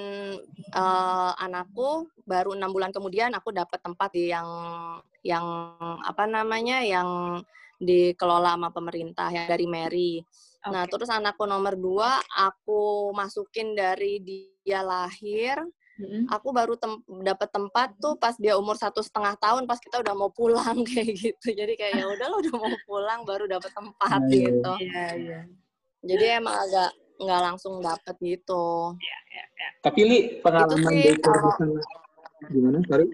[0.72, 4.48] uh, anakku baru enam bulan kemudian aku dapat tempat di yang
[5.20, 5.44] yang
[6.00, 7.40] apa namanya yang
[7.80, 10.12] dikelola sama pemerintah yang dari Mary.
[10.60, 10.68] Okay.
[10.72, 15.56] Nah terus anakku nomor dua aku masukin dari dia lahir.
[16.00, 16.32] Mm-hmm.
[16.32, 20.16] Aku baru tem dapat tempat tuh pas dia umur satu setengah tahun pas kita udah
[20.16, 21.52] mau pulang kayak gitu.
[21.52, 24.72] Jadi kayak ya udah lo udah mau pulang baru dapat tempat nah, gitu.
[24.80, 25.32] Iya yeah, iya.
[25.32, 25.44] Yeah.
[26.00, 26.90] Jadi emang agak
[27.20, 28.96] nggak langsung dapet gitu.
[28.96, 29.68] Ya, ya, ya.
[29.84, 31.52] Tapi li pengalaman sih, kalau,
[32.48, 32.78] gimana?
[32.88, 33.06] Sorry.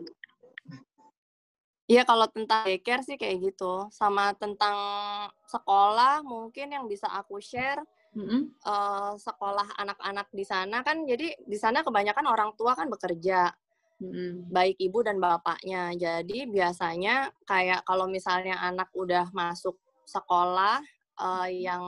[1.86, 3.86] Iya kalau tentang daycare sih kayak gitu.
[3.94, 4.74] Sama tentang
[5.46, 7.78] sekolah mungkin yang bisa aku share
[8.14, 8.42] mm-hmm.
[8.66, 13.54] uh, sekolah anak-anak di sana kan jadi di sana kebanyakan orang tua kan bekerja.
[13.96, 14.52] Mm-hmm.
[14.52, 15.88] baik ibu dan bapaknya.
[15.96, 20.84] Jadi biasanya kayak kalau misalnya anak udah masuk sekolah
[21.16, 21.80] uh, yang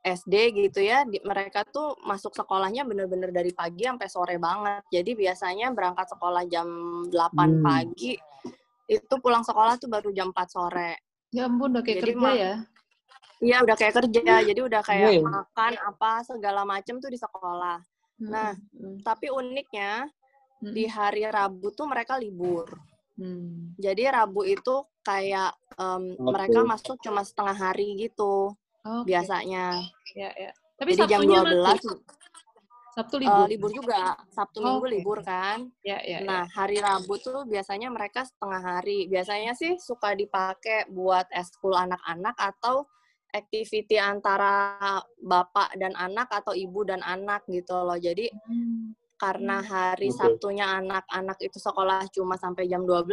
[0.00, 4.80] SD gitu ya, di, mereka tuh masuk sekolahnya bener-bener dari pagi sampai sore banget.
[4.88, 6.68] Jadi biasanya berangkat sekolah jam
[7.08, 7.60] 8 hmm.
[7.60, 8.16] pagi,
[8.88, 10.92] itu pulang sekolah tuh baru jam 4 sore.
[11.30, 12.54] Ya ampun, udah kayak Jadi, kerja ya?
[13.40, 14.34] Iya, udah kayak kerja.
[14.44, 15.24] Jadi udah kayak yeah.
[15.24, 17.78] makan apa segala macem tuh di sekolah.
[18.20, 18.28] Hmm.
[18.28, 19.04] Nah, hmm.
[19.04, 20.08] tapi uniknya
[20.60, 20.72] hmm.
[20.76, 22.68] di hari Rabu tuh mereka libur.
[23.20, 23.76] Hmm.
[23.76, 26.24] Jadi Rabu itu kayak um, okay.
[26.32, 29.04] mereka masuk cuma setengah hari gitu okay.
[29.06, 29.82] biasanya.
[30.16, 30.50] Ya, ya.
[30.80, 31.88] Tapi Jadi jam 12 nanti.
[32.90, 33.44] Sabtu eh, libur.
[33.44, 34.02] Uh, libur juga.
[34.34, 34.92] Sabtu oh, Minggu okay.
[34.98, 35.58] libur kan.
[35.86, 36.52] Ya, ya, nah, ya.
[36.52, 39.06] hari Rabu tuh biasanya mereka setengah hari.
[39.06, 42.84] Biasanya sih suka dipakai buat eskul anak-anak atau
[43.30, 47.96] activity antara bapak dan anak atau ibu dan anak gitu loh.
[47.96, 48.98] Jadi hmm.
[49.14, 50.18] karena hari okay.
[50.18, 53.06] Sabtunya anak-anak itu sekolah cuma sampai jam 12,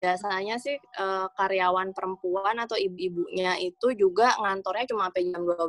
[0.00, 5.68] biasanya sih uh, karyawan perempuan atau ibu-ibunya itu juga ngantornya cuma sampai jam 12.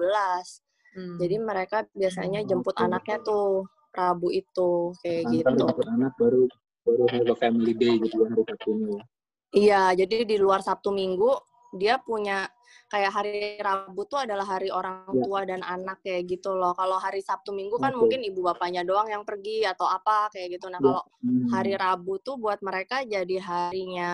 [0.92, 1.18] Hmm.
[1.20, 2.86] Jadi mereka biasanya hmm, jemput okay.
[2.88, 5.52] anaknya tuh Rabu itu kayak Antar gitu.
[5.68, 6.44] Jemput anak baru
[6.82, 8.88] baru have family day gitu ya hari Sabtunya.
[8.88, 9.04] Ya.
[9.52, 11.36] Iya, jadi di luar Sabtu Minggu
[11.76, 12.48] dia punya
[12.92, 15.24] kayak hari Rabu tuh adalah hari orang ya.
[15.24, 16.76] tua dan anak kayak gitu loh.
[16.76, 18.00] Kalau hari Sabtu Minggu kan okay.
[18.04, 20.68] mungkin ibu bapaknya doang yang pergi atau apa kayak gitu.
[20.68, 20.84] Nah, ya.
[20.84, 21.48] kalau hmm.
[21.56, 24.14] hari Rabu tuh buat mereka jadi harinya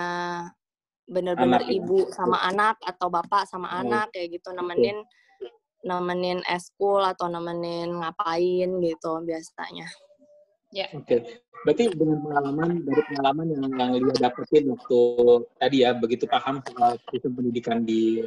[1.09, 1.81] bener-bener ya.
[1.81, 3.81] ibu sama anak atau bapak sama oh.
[3.81, 5.49] anak kayak gitu nemenin okay.
[5.87, 9.89] nemenin eskul atau nemenin ngapain gitu biasanya.
[10.69, 10.85] Ya.
[10.93, 11.17] Oke.
[11.17, 11.19] Okay.
[11.65, 15.01] Berarti dengan pengalaman dari pengalaman yang yang Lia dapetin waktu
[15.57, 18.21] tadi ya begitu paham soal sistem pendidikan di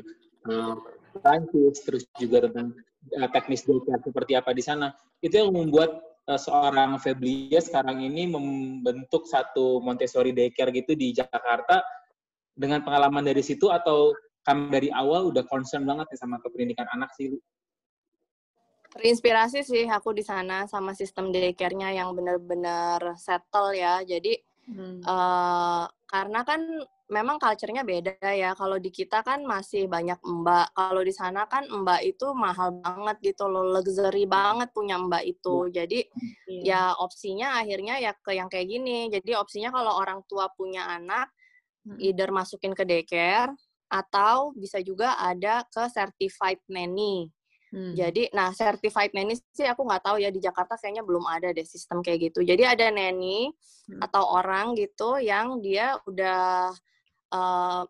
[0.48, 0.76] uh,
[1.18, 2.72] Prancis, terus juga tentang
[3.18, 4.88] uh, teknis daycare seperti apa di sana.
[5.20, 11.82] Itu yang membuat uh, seorang Feblia sekarang ini membentuk satu Montessori daycare gitu di Jakarta
[12.54, 14.12] dengan pengalaman dari situ atau
[14.44, 17.36] kami dari awal udah concern banget ya sama kependidikan anak sih?
[18.90, 24.02] Terinspirasi sih aku di sana sama sistem daycare-nya yang benar-benar settle ya.
[24.02, 24.34] Jadi
[24.66, 25.06] hmm.
[25.06, 26.60] uh, karena kan
[27.10, 28.54] memang culture-nya beda ya.
[28.54, 30.72] Kalau di kita kan masih banyak mbak.
[30.72, 35.68] Kalau di sana kan mbak itu mahal banget gitu loh, luxury banget punya mbak itu.
[35.68, 35.84] Iya.
[35.84, 36.00] Jadi
[36.46, 36.94] yeah.
[36.94, 39.10] ya opsinya akhirnya ya ke yang kayak gini.
[39.10, 41.28] Jadi opsinya kalau orang tua punya anak,
[41.98, 43.50] either masukin ke daycare
[43.90, 47.26] atau bisa juga ada ke certified nanny.
[47.70, 47.94] Hmm.
[47.94, 51.62] Jadi, nah certified nanny sih aku nggak tahu ya di Jakarta kayaknya belum ada deh
[51.62, 52.42] sistem kayak gitu.
[52.42, 53.50] Jadi ada nanny
[53.90, 54.02] hmm.
[54.02, 56.74] atau orang gitu yang dia udah
[57.32, 57.82] uh,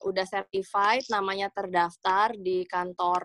[0.00, 3.22] udah certified, namanya terdaftar di kantor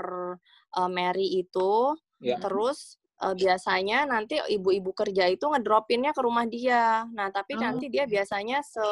[0.76, 1.96] uh, Mary itu.
[2.20, 2.40] Yeah.
[2.44, 7.08] Terus uh, biasanya nanti ibu-ibu kerja itu ngedropinnya ke rumah dia.
[7.16, 7.62] Nah, tapi oh.
[7.64, 8.84] nanti dia biasanya se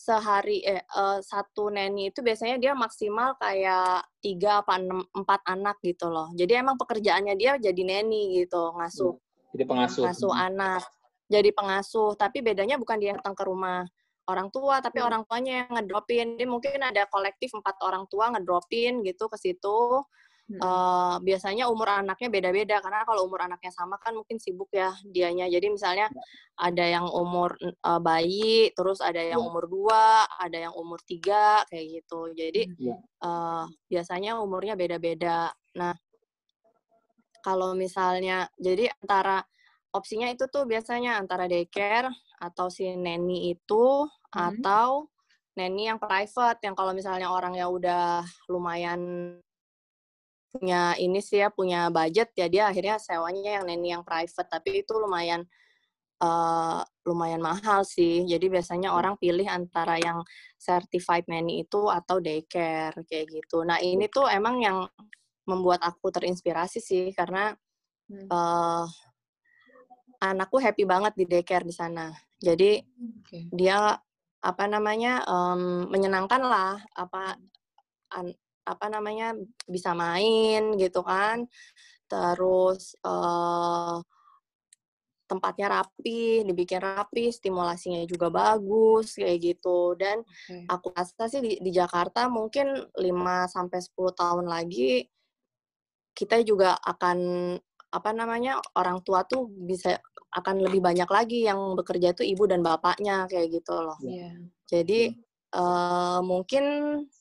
[0.00, 5.76] sehari eh uh, satu neni itu biasanya dia maksimal kayak tiga apa enam empat anak
[5.84, 6.32] gitu loh.
[6.32, 9.12] Jadi emang pekerjaannya dia jadi neni gitu ngasuh.
[9.52, 10.04] Jadi pengasuh.
[10.08, 10.46] Ngasuh hmm.
[10.48, 10.82] anak.
[11.28, 12.16] Jadi pengasuh.
[12.16, 13.84] Tapi bedanya bukan dia datang ke rumah
[14.30, 15.08] orang tua tapi hmm.
[15.10, 20.06] orang tuanya yang ngedropin jadi mungkin ada kolektif empat orang tua ngedropin gitu ke situ
[20.54, 20.60] hmm.
[20.62, 25.50] uh, biasanya umur anaknya beda-beda karena kalau umur anaknya sama kan mungkin sibuk ya dianya
[25.50, 26.22] jadi misalnya ya.
[26.70, 29.46] ada yang umur uh, bayi terus ada yang ya.
[29.50, 32.70] umur dua ada yang umur tiga kayak gitu jadi
[33.26, 35.94] uh, biasanya umurnya beda-beda nah
[37.40, 39.40] kalau misalnya jadi antara
[39.94, 44.32] opsinya itu tuh biasanya antara daycare atau si neni itu hmm.
[44.32, 45.10] atau
[45.58, 49.34] neni yang private yang kalau misalnya orang yang udah lumayan
[50.50, 54.82] punya ini sih ya punya budget ya dia akhirnya sewanya yang neni yang private tapi
[54.82, 55.46] itu lumayan
[56.22, 58.22] uh, lumayan mahal sih.
[58.28, 60.22] Jadi biasanya orang pilih antara yang
[60.60, 63.64] certified nanny itu atau daycare kayak gitu.
[63.64, 64.78] Nah ini tuh emang yang
[65.48, 67.56] membuat aku terinspirasi sih karena
[68.30, 68.84] uh,
[70.20, 72.12] anakku happy banget di daycare di sana.
[72.36, 72.80] Jadi
[73.24, 73.48] okay.
[73.52, 73.96] dia
[74.40, 77.36] apa namanya um, menyenangkan lah apa
[78.16, 78.32] an,
[78.64, 81.48] apa namanya bisa main gitu kan.
[82.04, 84.00] Terus uh,
[85.30, 89.94] tempatnya rapi, dibikin rapi, stimulasinya juga bagus kayak gitu.
[89.96, 90.66] Dan okay.
[90.68, 93.00] aku rasa sih di, di Jakarta mungkin 5
[93.48, 95.06] sampai 10 tahun lagi
[96.10, 97.18] kita juga akan
[97.90, 99.98] apa namanya orang tua tuh bisa
[100.30, 103.98] akan lebih banyak lagi yang bekerja itu ibu dan bapaknya kayak gitu loh.
[103.98, 104.38] Yeah.
[104.70, 105.18] Jadi
[105.58, 106.64] uh, mungkin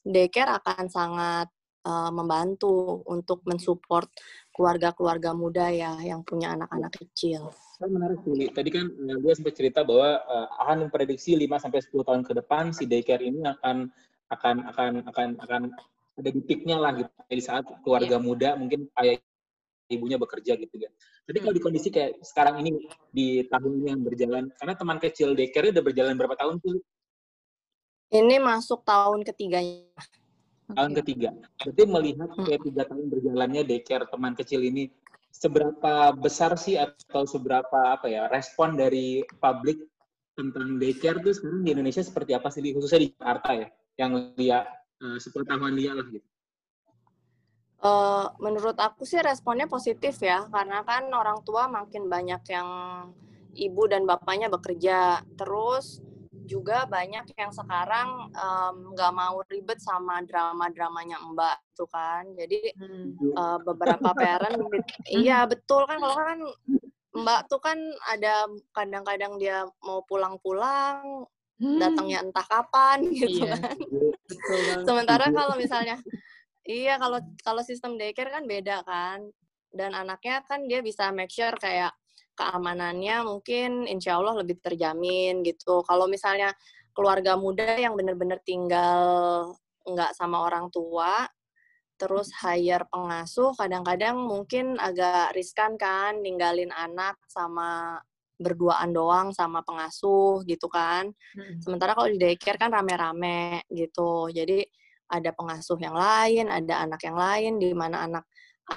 [0.05, 1.49] daycare akan sangat
[1.89, 4.05] uh, membantu untuk mensupport
[4.53, 7.49] keluarga-keluarga muda ya yang punya anak-anak kecil
[7.79, 8.51] saya menarik sih.
[8.51, 12.33] Tadi kan uh, gue sempat cerita bahwa uh, akan memprediksi 5 sampai 10 tahun ke
[12.43, 13.87] depan si daycare ini akan
[14.29, 15.61] akan akan akan akan
[16.19, 17.07] ada di peaknya lah gitu.
[17.31, 18.21] Di saat keluarga yeah.
[18.21, 19.23] muda mungkin kayak
[19.89, 20.91] ibunya bekerja gitu kan.
[21.25, 22.77] Tapi kalau di kondisi kayak sekarang ini
[23.09, 26.79] di tahun ini yang berjalan, karena teman kecil daycare udah berjalan berapa tahun tuh?
[28.09, 29.85] Ini masuk tahun ketiganya.
[30.69, 31.01] Tahun okay.
[31.01, 31.29] ketiga.
[31.65, 34.93] Berarti melihat kayak tiga tahun berjalannya daycare teman kecil ini,
[35.33, 39.77] seberapa besar sih atau seberapa apa ya respon dari publik
[40.33, 43.67] tentang daycare tuh sekarang di Indonesia seperti apa sih khususnya di Jakarta ya
[43.99, 44.63] yang dia
[45.03, 46.25] uh, sepengetahuan dia lah gitu.
[47.79, 52.67] Uh, menurut aku sih responnya positif ya karena kan orang tua makin banyak yang
[53.55, 56.03] ibu dan bapaknya bekerja terus
[56.49, 58.33] juga banyak yang sekarang
[58.97, 62.25] nggak um, mau ribet sama drama-dramanya Mbak tuh kan.
[62.33, 63.37] Jadi hmm.
[63.37, 64.57] uh, beberapa parent
[65.21, 66.39] iya betul kan kalau kan
[67.13, 67.77] Mbak tuh kan
[68.09, 71.29] ada kadang-kadang dia mau pulang-pulang
[71.61, 71.77] hmm.
[71.77, 73.53] datangnya entah kapan gitu iya.
[73.53, 73.77] kan.
[74.25, 74.57] Betul
[74.89, 76.01] Sementara kalau misalnya
[76.69, 79.25] iya kalau kalau sistem daycare kan beda kan.
[79.69, 81.93] Dan anaknya kan dia bisa make sure kayak
[82.37, 85.81] keamanannya mungkin insya Allah lebih terjamin gitu.
[85.85, 86.53] Kalau misalnya
[86.93, 89.03] keluarga muda yang benar-benar tinggal
[89.85, 91.27] nggak sama orang tua,
[91.99, 97.99] terus hire pengasuh, kadang-kadang mungkin agak riskan kan ninggalin anak sama
[98.39, 101.11] berduaan doang sama pengasuh gitu kan.
[101.35, 101.59] Hmm.
[101.59, 104.31] Sementara kalau di daycare kan rame-rame gitu.
[104.31, 104.63] Jadi
[105.09, 108.25] ada pengasuh yang lain, ada anak yang lain, di mana anak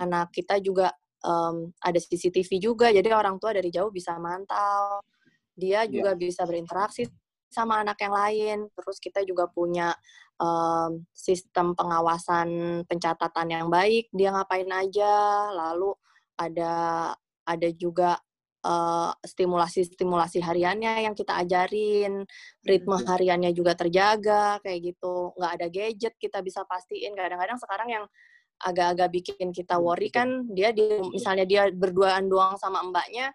[0.00, 0.88] anak kita juga
[1.24, 5.04] um, ada CCTV juga, jadi orang tua dari jauh bisa mantau.
[5.52, 5.90] Dia iya.
[5.90, 6.20] juga yeah.
[6.20, 7.04] bisa berinteraksi
[7.52, 8.58] sama anak yang lain.
[8.72, 9.92] Terus kita juga punya
[10.40, 14.08] um, sistem pengawasan pencatatan yang baik.
[14.16, 15.48] Dia ngapain aja.
[15.52, 15.92] Lalu
[16.40, 16.74] ada
[17.44, 18.16] ada juga
[19.26, 22.22] stimulasi-stimulasi uh, hariannya yang kita ajarin,
[22.62, 23.06] ritme iya.
[23.10, 25.34] hariannya juga terjaga, kayak gitu.
[25.34, 27.12] Nggak ada gadget, kita bisa pastiin.
[27.18, 28.04] Kadang-kadang sekarang yang
[28.62, 33.34] agak-agak bikin kita hmm, worry kan dia di misalnya dia berduaan doang sama mbaknya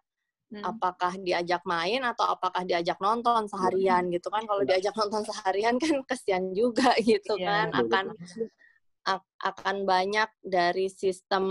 [0.56, 0.64] hmm.
[0.64, 6.00] apakah diajak main atau apakah diajak nonton seharian gitu kan kalau diajak nonton seharian kan
[6.10, 8.06] kesian juga gitu yeah, kan akan
[9.40, 11.46] akan banyak dari sistem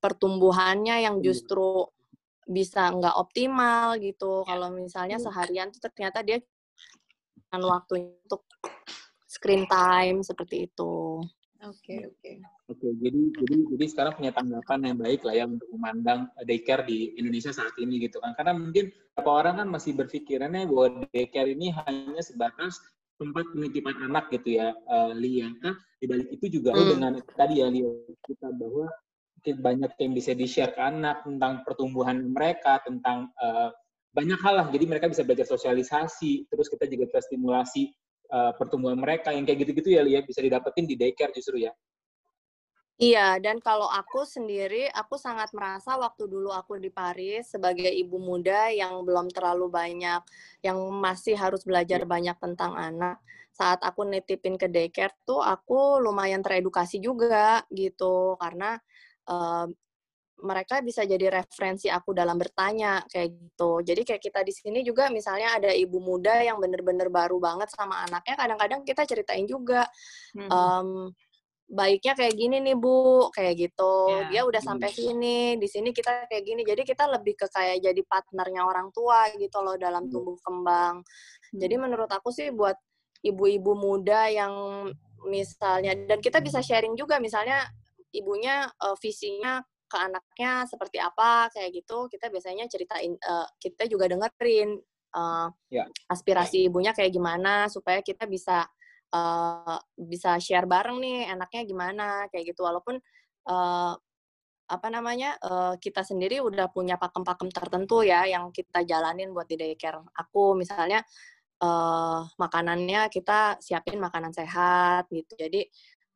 [0.00, 1.24] pertumbuhannya yang iya.
[1.28, 1.84] justru
[2.46, 4.46] bisa nggak optimal gitu yeah.
[4.46, 5.24] kalau misalnya iya.
[5.26, 6.38] seharian tuh ternyata dia
[7.50, 8.46] kan waktu untuk
[9.26, 11.22] screen time seperti itu.
[11.66, 12.20] Oke, okay, oke.
[12.22, 12.36] Okay.
[12.66, 17.14] Oke, jadi jadi jadi sekarang punya tanggapan yang baik lah ya untuk memandang daycare di
[17.14, 18.34] Indonesia saat ini gitu kan.
[18.34, 22.82] Karena mungkin beberapa orang kan masih berpikirannya bahwa daycare ini hanya sebatas
[23.22, 25.48] tempat penitipan anak gitu ya, uh, Lia.
[25.62, 26.88] Nah, di balik itu juga hmm.
[26.90, 27.88] dengan tadi ya Lia
[28.26, 28.90] kita bahwa
[29.54, 33.70] banyak yang bisa di-share ke anak tentang pertumbuhan mereka, tentang uh,
[34.16, 34.66] banyak hal lah.
[34.72, 37.92] Jadi mereka bisa belajar sosialisasi, terus kita juga bisa stimulasi
[38.32, 41.72] uh, pertumbuhan mereka yang kayak gitu-gitu ya Lia bisa didapetin di daycare justru ya.
[42.96, 48.16] Iya, dan kalau aku sendiri, aku sangat merasa waktu dulu aku di Paris sebagai ibu
[48.16, 50.24] muda yang belum terlalu banyak,
[50.64, 52.08] yang masih harus belajar iya.
[52.08, 53.20] banyak tentang anak.
[53.52, 58.80] Saat aku nitipin ke daycare tuh, aku lumayan teredukasi juga gitu, karena
[59.30, 59.66] uh,
[60.36, 63.80] mereka bisa jadi referensi aku dalam bertanya kayak gitu.
[63.80, 68.04] Jadi kayak kita di sini juga misalnya ada ibu muda yang bener-bener baru banget sama
[68.04, 69.88] anaknya, kadang-kadang kita ceritain juga.
[70.36, 70.50] Hmm.
[70.52, 70.88] Um,
[71.66, 74.30] baiknya kayak gini nih bu kayak gitu yeah.
[74.30, 78.02] dia udah sampai sini di sini kita kayak gini jadi kita lebih ke kayak jadi
[78.06, 81.02] partnernya orang tua gitu loh dalam tumbuh kembang
[81.50, 82.78] jadi menurut aku sih buat
[83.18, 84.54] ibu-ibu muda yang
[85.26, 87.66] misalnya dan kita bisa sharing juga misalnya
[88.12, 92.10] ibunya uh, visinya ke anaknya seperti apa kayak gitu.
[92.10, 94.78] Kita biasanya ceritain uh, kita juga dengerin
[95.14, 95.86] uh, ya.
[96.10, 98.66] aspirasi ibunya kayak gimana supaya kita bisa
[99.14, 102.66] uh, bisa share bareng nih enaknya gimana kayak gitu.
[102.66, 102.98] Walaupun
[103.46, 103.94] uh,
[104.66, 109.54] apa namanya uh, kita sendiri udah punya pakem-pakem tertentu ya yang kita jalanin buat di
[109.54, 110.58] daycare aku.
[110.58, 111.06] Misalnya
[111.62, 115.38] uh, makanannya kita siapin makanan sehat gitu.
[115.38, 115.62] Jadi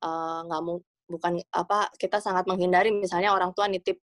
[0.01, 3.99] nggak uh, mau bukan apa kita sangat menghindari misalnya orang tua nitip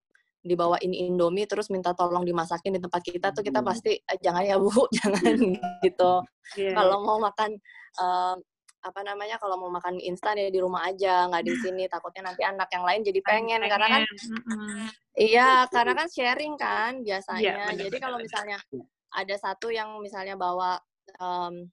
[0.47, 3.69] dibawain Indomie terus minta tolong dimasakin di tempat kita tuh kita hmm.
[3.69, 4.71] pasti eh, jangan ya Bu,
[5.03, 5.35] jangan
[5.83, 6.13] gitu.
[6.55, 6.75] Yeah.
[6.79, 7.59] Kalau mau makan
[7.99, 8.39] uh,
[8.87, 12.47] apa namanya kalau mau makan instan ya di rumah aja nggak di sini takutnya nanti
[12.47, 13.71] anak yang lain jadi pengen, pengen.
[13.75, 14.83] karena kan mm-hmm.
[15.19, 18.63] iya karena kan sharing kan biasanya yeah, jadi kalau misalnya
[19.11, 20.79] ada satu yang misalnya bawa
[21.19, 21.67] um,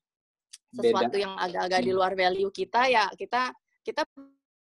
[0.73, 1.21] sesuatu Beda.
[1.21, 1.97] yang agak-agak di hmm.
[2.01, 3.53] luar value kita ya kita
[3.85, 4.01] kita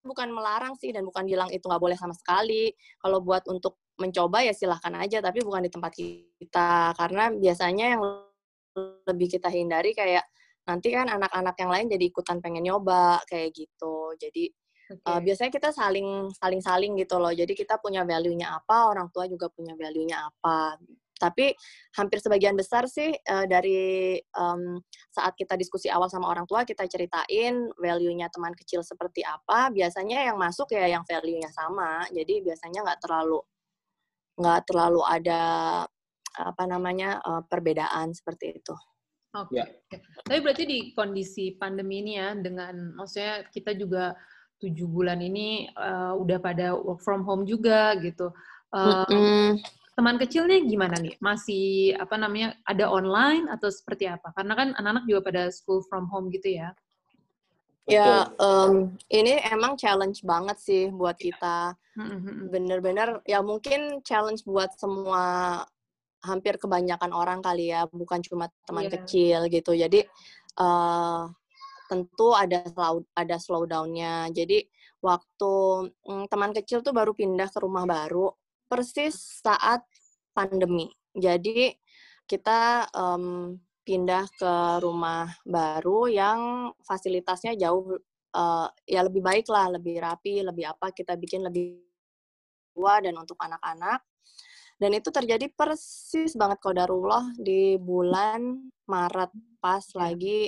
[0.04, 2.72] bukan melarang sih dan bukan bilang itu nggak boleh sama sekali.
[3.00, 6.96] Kalau buat untuk mencoba ya silahkan aja tapi bukan di tempat kita.
[6.96, 8.02] Karena biasanya yang
[9.08, 10.24] lebih kita hindari kayak
[10.64, 14.14] nanti kan anak-anak yang lain jadi ikutan pengen nyoba kayak gitu.
[14.16, 14.54] Jadi
[14.94, 15.10] okay.
[15.10, 17.34] uh, biasanya kita saling saling saling gitu loh.
[17.34, 20.78] Jadi kita punya value-nya apa orang tua juga punya value-nya apa
[21.20, 21.52] tapi
[22.00, 24.80] hampir sebagian besar sih uh, dari um,
[25.12, 30.32] saat kita diskusi awal sama orang tua kita ceritain value-nya teman kecil seperti apa biasanya
[30.32, 33.44] yang masuk ya yang value-nya sama jadi biasanya nggak terlalu
[34.40, 35.42] nggak terlalu ada
[36.40, 38.76] apa namanya uh, perbedaan seperti itu.
[39.36, 39.60] Oke.
[39.60, 39.62] Okay.
[39.62, 39.66] Ya.
[40.26, 44.16] Tapi berarti di kondisi pandemi ini ya, dengan maksudnya kita juga
[44.60, 48.32] tujuh bulan ini uh, udah pada work from home juga gitu.
[48.74, 49.48] Uh, mm -hmm.
[50.00, 51.20] Teman kecilnya gimana nih?
[51.20, 52.56] Masih apa namanya?
[52.64, 54.32] Ada online atau seperti apa?
[54.32, 56.72] Karena kan anak-anak juga pada school from home gitu ya.
[57.84, 61.76] Ya, um, ini emang challenge banget sih buat kita.
[62.48, 65.68] Bener-bener, ya mungkin challenge buat semua
[66.24, 68.94] hampir kebanyakan orang kali ya, bukan cuma teman yeah.
[68.96, 69.76] kecil gitu.
[69.76, 70.08] Jadi
[70.64, 71.28] uh,
[71.92, 74.32] tentu ada slow ada slowdownnya.
[74.32, 74.64] Jadi
[75.04, 75.52] waktu
[76.08, 78.32] um, teman kecil tuh baru pindah ke rumah baru
[78.70, 79.82] persis saat
[80.32, 80.88] pandemi.
[81.12, 81.74] Jadi
[82.30, 84.54] kita um, pindah ke
[84.86, 86.40] rumah baru yang
[86.86, 87.98] fasilitasnya jauh
[88.38, 91.82] uh, ya lebih baik lah, lebih rapi, lebih apa kita bikin lebih
[92.78, 94.06] tua dan untuk anak-anak
[94.80, 100.00] dan itu terjadi persis banget kodarullah di bulan Maret pas yeah.
[100.00, 100.40] lagi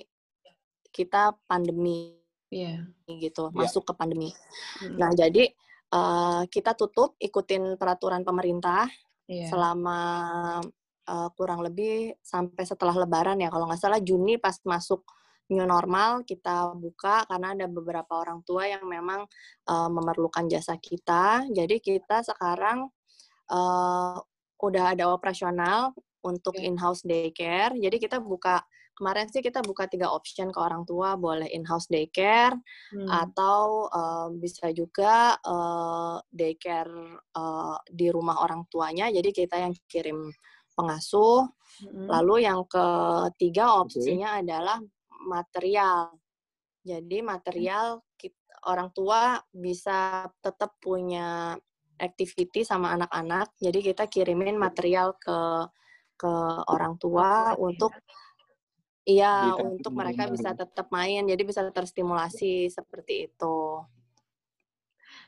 [0.96, 2.16] kita pandemi
[2.48, 2.88] yeah.
[3.12, 3.56] gitu yeah.
[3.60, 4.32] masuk ke pandemi.
[4.80, 4.96] Mm.
[4.96, 5.52] Nah jadi
[5.92, 8.88] uh, kita tutup ikutin peraturan pemerintah
[9.28, 9.48] yeah.
[9.52, 10.00] selama
[11.08, 15.04] uh, kurang lebih sampai setelah Lebaran ya kalau nggak salah Juni pas masuk
[15.52, 19.28] new normal kita buka karena ada beberapa orang tua yang memang
[19.68, 21.44] uh, memerlukan jasa kita.
[21.52, 22.88] Jadi kita sekarang
[23.52, 24.16] uh,
[24.64, 25.92] udah ada operasional
[26.24, 26.72] untuk yeah.
[26.72, 27.76] in-house daycare.
[27.76, 28.64] Jadi kita buka
[28.96, 32.56] kemarin sih kita buka tiga option ke orang tua, boleh in-house daycare
[32.94, 33.10] hmm.
[33.10, 36.92] atau uh, bisa juga uh, daycare
[37.36, 39.10] uh, di rumah orang tuanya.
[39.10, 40.32] Jadi kita yang kirim
[40.76, 41.48] pengasuh.
[41.82, 42.08] Hmm.
[42.08, 44.42] Lalu yang ketiga opsinya okay.
[44.46, 44.78] adalah
[45.28, 46.14] material.
[46.82, 51.54] Jadi material kita, orang tua bisa tetap punya
[52.02, 53.54] activity sama anak-anak.
[53.62, 55.70] Jadi kita kirimin material ke
[56.22, 56.34] ke
[56.70, 57.90] orang tua untuk
[59.06, 61.26] iya untuk mereka bisa tetap main.
[61.26, 63.82] Jadi bisa terstimulasi seperti itu.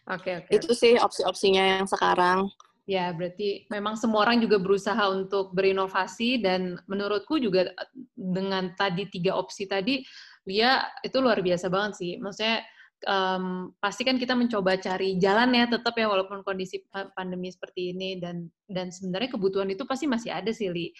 [0.04, 0.48] Oke, okay, oke.
[0.52, 0.58] Okay.
[0.60, 2.52] Itu sih opsi-opsinya yang sekarang.
[2.84, 7.72] Ya, berarti memang semua orang juga berusaha untuk berinovasi dan menurutku juga
[8.12, 10.04] dengan tadi tiga opsi tadi,
[10.44, 12.12] Lia itu luar biasa banget sih.
[12.20, 12.60] Maksudnya
[13.08, 16.84] um, pasti kan kita mencoba cari jalan ya tetap ya walaupun kondisi
[17.16, 20.91] pandemi seperti ini dan dan sebenarnya kebutuhan itu pasti masih ada sih Li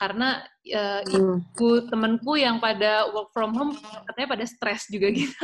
[0.00, 0.40] karena
[0.72, 3.76] uh, ibu temanku yang pada work from home
[4.08, 5.36] katanya pada stres juga gitu.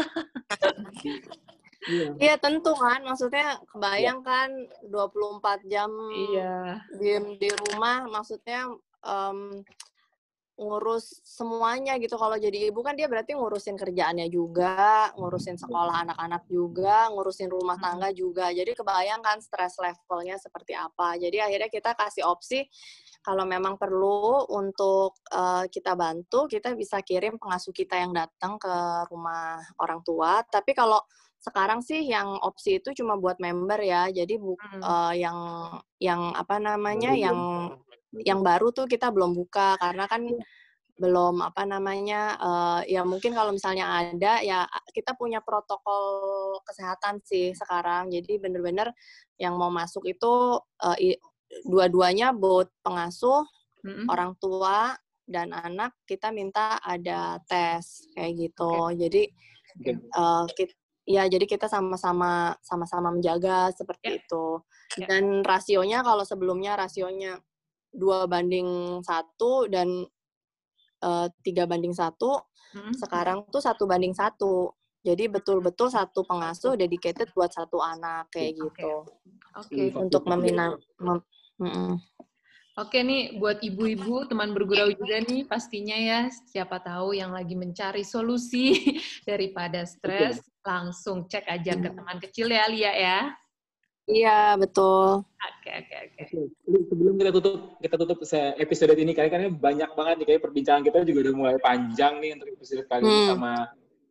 [1.87, 2.11] Iya.
[2.25, 4.51] iya tentu kan, maksudnya kebayang kan
[4.91, 5.91] 24 jam
[6.33, 6.81] iya.
[6.99, 8.73] diem di rumah, maksudnya
[9.05, 9.63] um,
[10.57, 12.17] ngurus semuanya gitu.
[12.17, 17.77] Kalau jadi ibu kan dia berarti ngurusin kerjaannya juga ngurusin sekolah anak-anak juga ngurusin rumah
[17.77, 18.49] tangga juga.
[18.51, 21.21] Jadi kebayangkan stres levelnya seperti apa.
[21.21, 22.65] Jadi akhirnya kita kasih opsi
[23.21, 28.75] kalau memang perlu untuk uh, kita bantu kita bisa kirim pengasuh kita yang datang ke
[29.13, 30.41] rumah orang tua.
[30.49, 31.05] Tapi kalau
[31.37, 34.09] sekarang sih yang opsi itu cuma buat member ya.
[34.09, 34.81] Jadi bu hmm.
[34.81, 35.39] uh, yang
[36.01, 37.37] yang apa namanya yang
[38.25, 40.25] yang baru tuh kita belum buka karena kan
[40.97, 44.65] belum apa namanya uh, ya mungkin kalau misalnya ada ya
[44.97, 48.89] kita punya protokol kesehatan sih sekarang jadi bener-bener
[49.37, 50.99] yang mau masuk itu uh,
[51.69, 53.45] dua-duanya buat pengasuh
[53.85, 54.09] mm-hmm.
[54.09, 54.97] orang tua
[55.29, 58.97] dan anak kita minta ada tes kayak gitu okay.
[58.97, 59.23] jadi
[59.77, 59.95] okay.
[60.17, 60.73] Uh, kita,
[61.07, 64.19] ya jadi kita sama-sama sama-sama menjaga seperti yeah.
[64.19, 64.47] itu
[64.97, 65.07] ya.
[65.13, 67.37] dan rasionya kalau sebelumnya rasionya
[67.97, 69.89] dua banding satu dan
[71.03, 72.39] uh, tiga banding satu,
[72.77, 72.95] hmm.
[73.01, 74.71] sekarang tuh satu banding satu.
[75.07, 79.07] Jadi betul-betul satu pengasuh dedicated buat satu anak kayak gitu.
[79.55, 79.71] Oke.
[79.71, 79.87] Okay.
[79.95, 80.83] Untuk meminang.
[80.99, 81.23] Mem,
[81.63, 81.95] mm
[82.77, 88.05] Oke nih buat ibu-ibu teman bergurau juga nih pastinya ya siapa tahu yang lagi mencari
[88.05, 88.77] solusi
[89.31, 93.21] daripada stres langsung cek aja ke teman kecil ya Lia ya.
[94.07, 95.27] Iya, betul.
[95.27, 96.23] Oke, oke, oke.
[96.63, 98.19] Sebelum kita tutup kita tutup
[98.63, 102.39] episode ini kali karena banyak banget nih kayak perbincangan kita juga udah mulai panjang nih
[102.39, 103.31] untuk episode kali ini hmm.
[103.35, 103.53] sama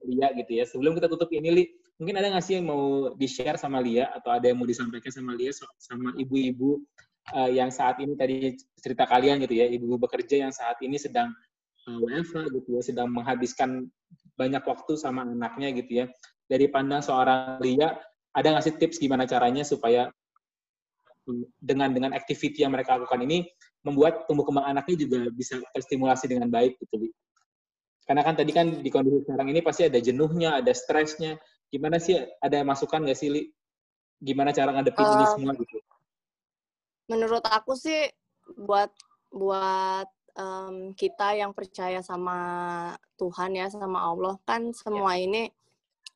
[0.06, 0.64] Lia gitu ya.
[0.68, 1.64] Sebelum kita tutup ini, Li,
[1.96, 5.32] mungkin ada nggak sih yang mau di-share sama Lia atau ada yang mau disampaikan sama
[5.34, 6.84] Lia sama ibu-ibu
[7.34, 11.34] uh, yang saat ini tadi cerita kalian gitu ya, ibu-ibu bekerja yang saat ini sedang
[11.88, 13.88] uh, eh, WFH gitu ya, sedang menghabiskan
[14.36, 16.06] banyak waktu sama anaknya gitu ya.
[16.46, 17.96] Dari pandang seorang Lia,
[18.36, 20.12] ada nggak sih tips gimana caranya supaya
[21.58, 23.50] dengan dengan activity yang mereka lakukan ini
[23.82, 27.10] membuat tumbuh kembang anaknya juga bisa terstimulasi dengan baik gitu.
[28.06, 31.42] Karena kan tadi kan di kondisi sekarang ini pasti ada jenuhnya, ada stresnya.
[31.74, 33.44] Gimana sih ada masukan nggak sih, Li?
[34.22, 35.78] Gimana cara ngadepin uh, ini semua gitu?
[37.10, 38.06] Menurut aku sih
[38.54, 38.94] buat
[39.34, 40.06] buat
[40.38, 42.38] um, kita yang percaya sama
[43.18, 45.26] Tuhan ya sama Allah kan semua ya.
[45.26, 45.44] ini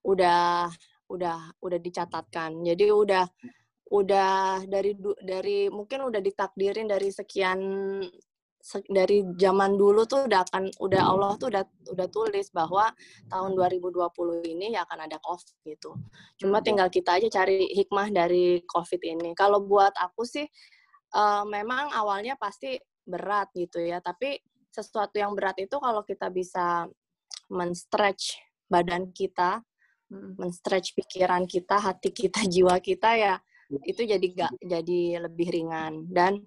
[0.05, 0.69] udah
[1.09, 2.61] udah udah dicatatkan.
[2.63, 3.25] Jadi udah
[3.89, 4.93] udah dari
[5.25, 7.59] dari mungkin udah ditakdirin dari sekian
[8.85, 11.63] dari zaman dulu tuh udah akan udah Allah tuh udah
[11.95, 12.91] udah tulis bahwa
[13.31, 15.95] tahun 2020 ini ya akan ada Covid gitu.
[16.37, 19.31] Cuma tinggal kita aja cari hikmah dari Covid ini.
[19.33, 20.45] Kalau buat aku sih
[21.15, 24.37] uh, memang awalnya pasti berat gitu ya, tapi
[24.69, 26.85] sesuatu yang berat itu kalau kita bisa
[27.49, 28.37] men-stretch
[28.69, 29.65] badan kita
[30.09, 33.35] men-stretch pikiran kita, hati kita, jiwa kita ya
[33.69, 36.09] itu jadi gak jadi lebih ringan.
[36.09, 36.41] Dan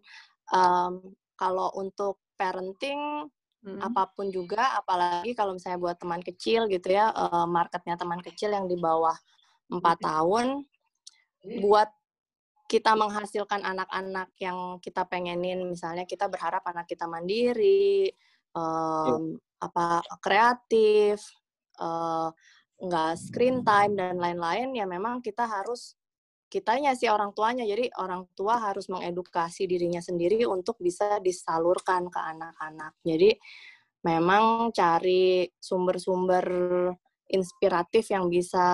[0.50, 3.30] um, kalau untuk parenting
[3.62, 3.78] hmm.
[3.78, 8.50] apa pun juga apalagi kalau misalnya buat teman kecil gitu ya uh, marketnya teman kecil
[8.50, 9.14] yang di bawah
[9.70, 10.66] empat tahun
[11.62, 11.90] buat
[12.66, 18.10] kita menghasilkan anak-anak yang kita pengenin misalnya kita berharap anak kita mandiri
[18.56, 21.22] um, apa kreatif
[21.78, 22.32] uh,
[22.82, 25.94] nggak screen time dan lain-lain ya memang kita harus
[26.52, 27.64] kitanya sih orang tuanya.
[27.64, 32.92] Jadi orang tua harus mengedukasi dirinya sendiri untuk bisa disalurkan ke anak-anak.
[33.00, 33.32] Jadi
[34.04, 36.44] memang cari sumber-sumber
[37.32, 38.66] inspiratif yang bisa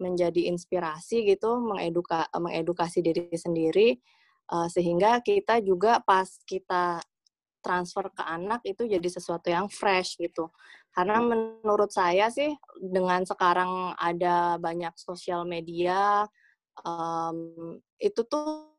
[0.00, 4.00] menjadi inspirasi gitu mengeduka mengedukasi diri sendiri
[4.48, 7.04] uh, sehingga kita juga pas kita
[7.60, 10.48] transfer ke anak itu jadi sesuatu yang fresh gitu.
[10.90, 12.50] Karena menurut saya sih
[12.80, 16.26] dengan sekarang ada banyak sosial media
[16.82, 18.74] um, itu tuh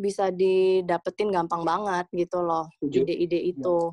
[0.00, 3.52] bisa didapetin gampang banget gitu loh ide-ide iya.
[3.52, 3.92] itu.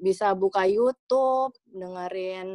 [0.00, 2.48] Bisa buka YouTube, dengerin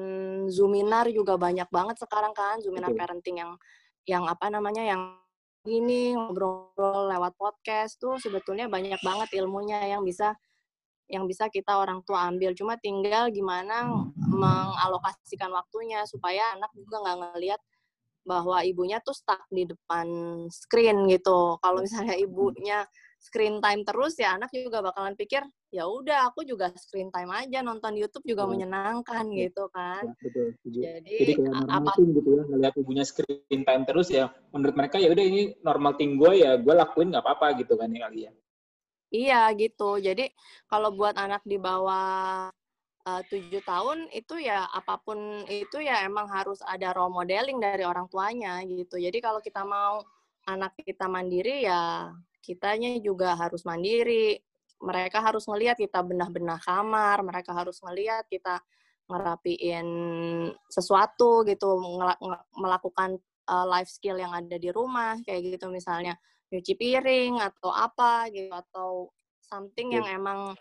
[0.49, 3.53] Zoominar juga banyak banget sekarang kan, Zoominar parenting yang
[4.05, 5.01] yang apa namanya yang
[5.65, 10.37] ini ngobrol lewat podcast tuh sebetulnya banyak banget ilmunya yang bisa
[11.05, 12.53] yang bisa kita orang tua ambil.
[12.57, 13.85] Cuma tinggal gimana
[14.17, 17.61] mengalokasikan waktunya supaya anak juga nggak ngelihat
[18.25, 20.07] bahwa ibunya tuh stuck di depan
[20.49, 21.61] screen gitu.
[21.61, 22.81] Kalau misalnya ibunya
[23.21, 25.41] screen time terus ya anak juga bakalan pikir
[25.73, 29.49] ya udah aku juga screen time aja nonton YouTube juga menyenangkan ya.
[29.49, 30.05] gitu kan.
[30.05, 30.47] Ya, betul.
[30.65, 35.09] Jadi, Jadi kayak apa gitu ya ngeliat ibunya screen time terus ya menurut mereka ya
[35.09, 38.31] udah ini normal thing gue ya gue lakuin nggak apa-apa gitu kan ya kali ya.
[39.15, 39.83] Iya gitu.
[40.07, 40.23] Jadi
[40.71, 42.51] kalau buat anak di bawah
[43.05, 48.09] tujuh tahun itu ya apa pun itu ya emang harus ada role modeling dari orang
[48.09, 48.97] tuanya gitu.
[48.97, 50.01] Jadi kalau kita mau
[50.49, 52.09] anak kita mandiri ya
[52.41, 54.41] kitanya juga harus mandiri.
[54.81, 58.59] Mereka harus ngelihat kita benah-benah kamar, mereka harus ngelihat kita
[59.07, 59.87] ngerapiin
[60.67, 61.79] sesuatu gitu,
[62.57, 66.17] melakukan uh, life skill yang ada di rumah kayak gitu misalnya
[66.55, 69.11] nyuci piring atau apa gitu atau
[69.43, 70.55] something yang emang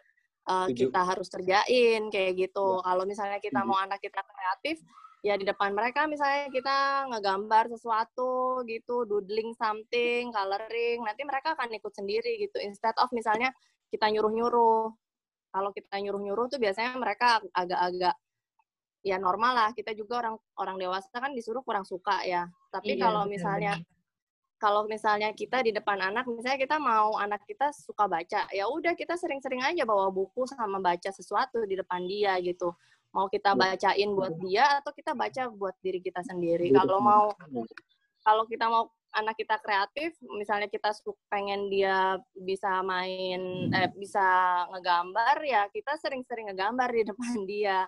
[0.49, 2.81] uh, kita harus kerjain kayak gitu.
[2.81, 2.85] Ya.
[2.85, 4.83] Kalau misalnya kita mau anak kita kreatif,
[5.25, 11.73] ya di depan mereka misalnya kita ngegambar sesuatu gitu, doodling something, coloring, nanti mereka akan
[11.73, 12.61] ikut sendiri gitu.
[12.61, 13.55] Instead of misalnya
[13.89, 14.93] kita nyuruh-nyuruh.
[15.55, 18.19] Kalau kita nyuruh-nyuruh tuh biasanya mereka agak-agak
[19.07, 19.71] ya normal lah.
[19.71, 22.51] Kita juga orang orang dewasa kan disuruh kurang suka ya.
[22.75, 23.79] Tapi iya, kalau misalnya
[24.65, 28.97] kalau misalnya kita di depan anak misalnya kita mau anak kita suka baca ya udah
[28.97, 32.73] kita sering-sering aja bawa buku sama baca sesuatu di depan dia gitu
[33.13, 33.61] mau kita iya.
[33.61, 37.37] bacain buat dia atau kita baca buat diri kita sendiri kalau mau
[38.25, 40.97] kalau kita mau anak kita kreatif misalnya kita
[41.29, 44.25] pengen dia bisa main eh, bisa
[44.73, 47.85] ngegambar ya kita sering-sering ngegambar di depan dia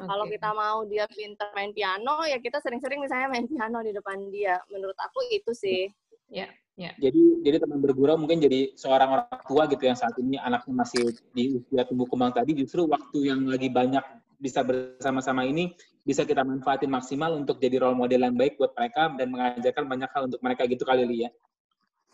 [0.00, 0.08] Okay.
[0.08, 4.32] Kalau kita mau dia pintar main piano, ya kita sering-sering misalnya main piano di depan
[4.32, 4.56] dia.
[4.72, 5.92] Menurut aku itu sih.
[6.30, 6.46] Ya,
[6.78, 6.94] ya.
[6.96, 11.10] Jadi jadi teman bergurau mungkin jadi seorang orang tua gitu yang saat ini anaknya masih
[11.34, 14.02] di usia tumbuh kembang tadi justru waktu yang lagi banyak
[14.38, 15.74] bisa bersama-sama ini
[16.06, 20.10] bisa kita manfaatin maksimal untuk jadi role model yang baik buat mereka dan mengajarkan banyak
[20.14, 21.30] hal untuk mereka gitu kali ya.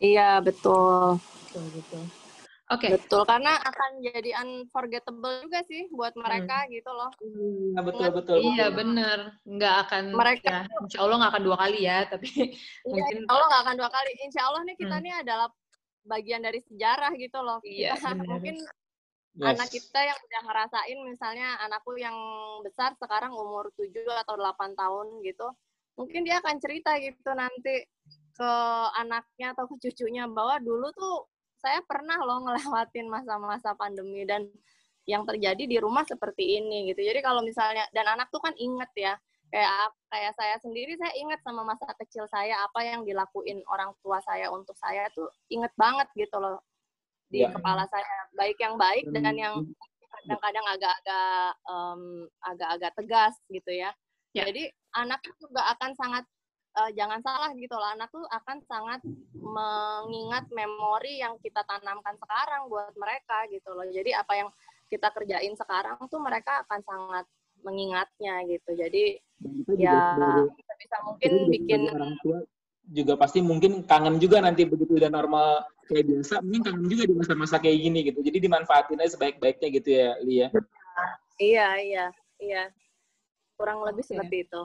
[0.03, 1.17] Iya, betul.
[1.21, 2.05] Betul, betul.
[2.67, 2.91] Oke.
[2.91, 2.99] Okay.
[2.99, 6.71] Betul, karena akan jadi unforgettable juga sih buat mereka hmm.
[6.75, 7.11] gitu loh.
[7.23, 8.37] Iya, betul, betul.
[8.43, 9.19] Iya, benar.
[9.47, 12.47] Nggak akan, mereka ya, insya Allah nggak akan dua kali ya, tapi iya,
[12.91, 13.17] mungkin...
[13.23, 14.11] Insya Allah nggak akan dua kali.
[14.27, 15.05] Insya Allah nih kita hmm.
[15.07, 15.49] nih adalah
[16.07, 17.59] bagian dari sejarah gitu loh.
[17.63, 18.57] Iya, kita, mungkin
[19.39, 19.47] yes.
[19.47, 22.19] anak kita yang udah ngerasain, misalnya anakku yang
[22.67, 23.95] besar sekarang umur 7
[24.27, 25.47] atau 8 tahun gitu,
[25.95, 27.87] mungkin dia akan cerita gitu nanti
[28.35, 28.53] ke
[28.99, 31.31] anaknya atau ke cucunya bahwa dulu tuh
[31.67, 34.47] saya pernah loh ngelewatin masa-masa pandemi dan
[35.03, 37.03] yang terjadi di rumah seperti ini gitu.
[37.03, 39.15] Jadi kalau misalnya dan anak tuh kan inget ya,
[39.51, 44.23] kayak kayak saya sendiri saya inget sama masa kecil saya apa yang dilakuin orang tua
[44.23, 46.63] saya untuk saya tuh inget banget gitu loh
[47.31, 47.51] di ya.
[47.51, 48.07] kepala saya
[48.39, 49.55] baik yang baik dan yang
[50.23, 52.03] kadang-kadang agak-agak um,
[52.43, 53.91] agak-agak tegas gitu ya.
[54.35, 54.47] ya.
[54.47, 56.25] Jadi anak juga akan sangat
[56.77, 59.01] uh, jangan salah gitu loh anak tuh akan sangat
[59.33, 63.89] mengingat memori yang kita tanamkan sekarang buat mereka gitu loh.
[63.89, 64.49] Jadi apa yang
[64.93, 67.25] kita kerjain sekarang tuh mereka akan sangat
[67.65, 68.71] mengingatnya gitu.
[68.77, 69.19] Jadi
[69.81, 70.15] ya
[70.53, 72.39] bisa bisa mungkin bikin orang tua
[72.87, 77.15] juga pasti mungkin kangen juga nanti begitu udah normal kayak biasa mungkin kangen juga di
[77.19, 78.21] masa-masa kayak gini gitu.
[78.23, 80.49] Jadi dimanfaatin aja sebaik-baiknya gitu ya Lia.
[81.41, 82.07] Iya iya
[82.39, 82.65] iya.
[83.57, 84.13] Kurang lebih okay.
[84.13, 84.63] seperti itu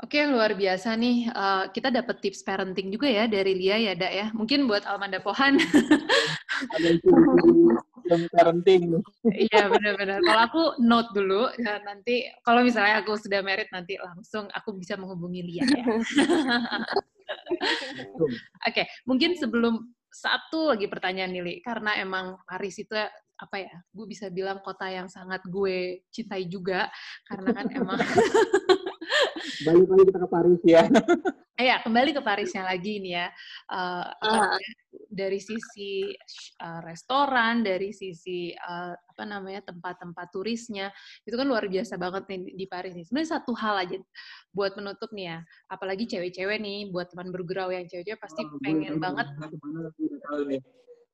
[0.00, 1.28] Oke, luar biasa nih.
[1.30, 4.26] Uh, kita dapat tips parenting juga ya dari Lia ya, Dak ya.
[4.32, 5.60] Mungkin buat Almanda Pohan.
[6.74, 6.96] Ada
[8.10, 8.98] yang parenting.
[9.30, 10.18] Iya, benar-benar.
[10.24, 14.98] Kalau aku note dulu, ya, nanti kalau misalnya aku sudah merit nanti langsung aku bisa
[14.98, 15.84] menghubungi Lia ya.
[15.86, 16.04] Oke,
[18.66, 22.92] okay, mungkin sebelum satu lagi pertanyaan Nili, karena emang Paris itu
[23.42, 26.92] apa ya, gue bisa bilang kota yang sangat gue cintai juga,
[27.26, 27.98] karena kan emang
[29.66, 30.82] balik lagi kita ke Paris ya.
[31.62, 33.28] Iya, kembali ke Parisnya lagi nih ya.
[33.68, 34.56] Uh, uh.
[35.12, 36.08] Dari sisi
[36.64, 40.88] uh, restoran, dari sisi uh, apa namanya tempat-tempat turisnya,
[41.28, 43.04] itu kan luar biasa banget nih di Paris nih.
[43.04, 44.00] Sebenarnya satu hal aja
[44.56, 45.38] buat menutup nih ya,
[45.68, 49.28] apalagi cewek-cewek nih, buat teman bergurau yang cewek-cewek pasti oh, pengen banget.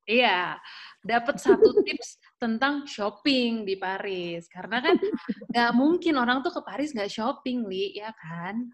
[0.09, 0.57] Iya,
[1.05, 4.49] dapat satu tips tentang shopping di Paris.
[4.49, 4.97] Karena kan
[5.53, 8.73] nggak mungkin orang tuh ke Paris nggak shopping, Li, ya kan?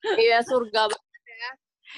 [0.00, 0.92] Iya, surga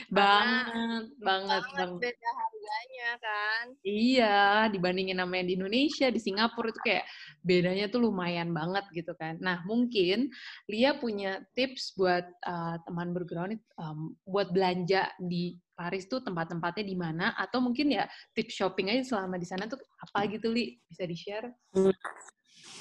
[0.09, 0.71] banget.
[0.73, 1.63] Banget, banget.
[1.73, 3.65] Banget beda harganya kan.
[3.83, 4.41] Iya,
[4.73, 7.05] dibandingin sama yang di Indonesia, di Singapura itu kayak
[7.43, 9.39] bedanya tuh lumayan banget gitu kan.
[9.43, 10.33] Nah, mungkin
[10.71, 16.95] Lia punya tips buat uh, teman bergerak um, buat belanja di Paris tuh tempat-tempatnya di
[16.95, 21.03] mana atau mungkin ya tips shopping aja selama di sana tuh apa gitu li bisa
[21.09, 21.49] di share?
[21.75, 21.91] Hmm.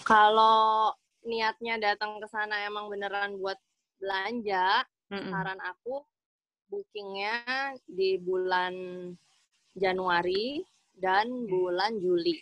[0.06, 0.94] Kalau
[1.26, 3.58] niatnya datang ke sana emang beneran buat
[4.02, 6.02] belanja, mm saran aku
[6.72, 7.44] bookingnya
[7.84, 8.74] di bulan
[9.76, 10.64] Januari
[10.96, 12.40] dan bulan Juli.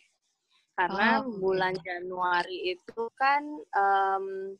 [0.78, 3.44] Karena oh, bulan Januari itu kan
[3.76, 4.56] um,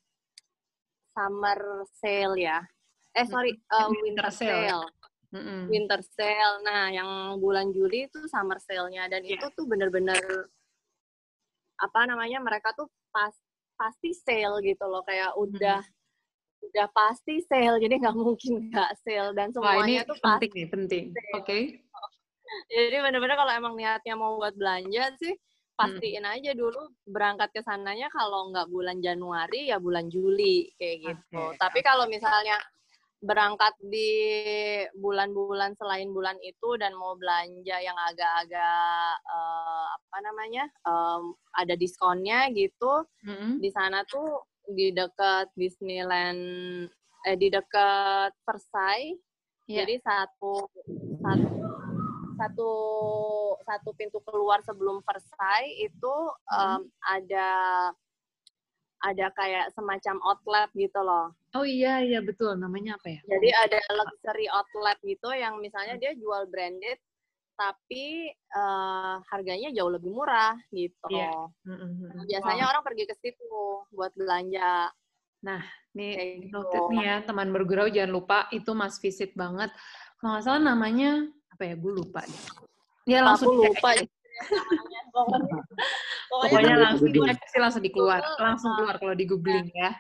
[1.14, 2.60] summer sale ya.
[3.16, 4.88] Eh sorry uh, winter, winter sale, sale.
[5.30, 5.62] Mm-hmm.
[5.70, 6.56] winter sale.
[6.66, 9.08] Nah, yang bulan Juli itu summer sale-nya.
[9.08, 9.40] Dan yeah.
[9.40, 10.20] itu tuh bener-bener
[11.80, 13.32] apa namanya mereka tuh pas
[13.80, 15.06] pasti sale gitu loh.
[15.08, 15.99] Kayak udah mm-hmm.
[16.60, 20.68] Udah pasti sale jadi nggak mungkin nggak sale dan semuanya Wah, ini tuh penting nih
[20.68, 21.06] penting.
[21.36, 21.44] Oke.
[21.44, 21.62] Okay.
[22.74, 25.34] jadi bener-bener kalau emang niatnya mau buat belanja sih
[25.80, 26.34] pastiin hmm.
[26.36, 31.40] aja dulu berangkat ke sananya kalau nggak bulan Januari ya bulan Juli kayak gitu.
[31.40, 31.56] Okay.
[31.56, 32.60] Tapi kalau misalnya
[33.20, 34.12] berangkat di
[34.96, 42.48] bulan-bulan selain bulan itu dan mau belanja yang agak-agak uh, apa namanya um, ada diskonnya
[42.56, 43.60] gitu mm-hmm.
[43.60, 44.40] di sana tuh
[44.74, 46.42] di dekat Disneyland
[47.28, 49.20] eh di dekat Versailles
[49.68, 49.84] yeah.
[49.84, 50.54] jadi satu
[51.20, 51.60] satu
[52.40, 52.72] satu
[53.68, 56.16] satu pintu keluar sebelum Versailles itu
[56.56, 57.50] um, ada
[59.00, 61.32] ada kayak semacam outlet gitu loh.
[61.56, 63.20] Oh iya iya betul namanya apa ya?
[63.28, 67.00] Jadi ada luxury outlet gitu yang misalnya dia jual branded
[67.60, 71.12] tapi uh, harganya jauh lebih murah gitu.
[71.12, 71.52] Iya.
[71.68, 72.72] Nah, biasanya wow.
[72.72, 73.60] orang pergi ke situ
[73.92, 74.88] buat belanja.
[75.44, 75.60] Nah,
[75.92, 76.56] nih gitu.
[76.56, 79.68] noted nih ya teman bergurau jangan lupa itu mas visit banget.
[80.24, 81.76] Kalau nggak salah namanya apa ya?
[81.76, 82.44] Gue lupa deh.
[83.04, 83.92] Dia langsung Aku lupa.
[84.40, 85.60] Pokoknya,
[86.32, 89.92] pokoknya langsung dicek sih langsung dikeluar, langsung keluar kalau di googling ya.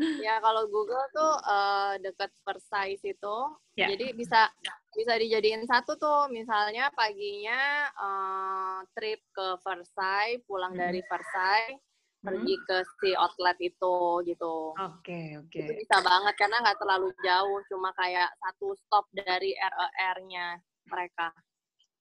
[0.00, 3.36] Ya kalau Google tuh uh, dekat Versailles itu,
[3.76, 3.92] ya.
[3.92, 4.48] jadi bisa
[4.92, 10.80] bisa dijadiin satu tuh, misalnya paginya uh, trip ke Versailles, pulang hmm.
[10.80, 12.24] dari Versailles, hmm.
[12.24, 14.72] pergi ke si outlet itu gitu.
[14.80, 15.52] Oke okay, oke.
[15.52, 15.64] Okay.
[15.68, 20.56] Itu bisa banget karena nggak terlalu jauh, cuma kayak satu stop dari RER-nya
[20.88, 21.28] mereka.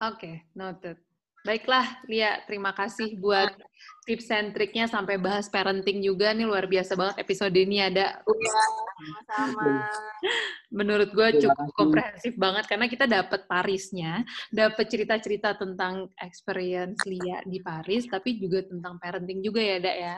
[0.02, 0.98] Oke, okay, noted.
[1.42, 3.50] Baiklah, Lia, terima kasih buat
[4.02, 6.34] tips and triknya sampai bahas parenting juga.
[6.34, 8.22] Nih luar biasa banget episode ini ada.
[8.26, 8.62] Iya,
[8.97, 9.74] sama-sama.
[10.74, 17.62] Menurut gue cukup komprehensif banget karena kita dapat Parisnya, dapat cerita-cerita tentang experience Lia di
[17.62, 20.18] Paris, tapi juga tentang parenting juga ya, Dak ya.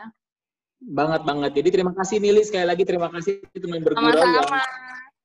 [0.83, 1.51] Banget banget.
[1.63, 4.61] Jadi terima kasih Nili sekali lagi terima kasih teman bergurau Sama-sama.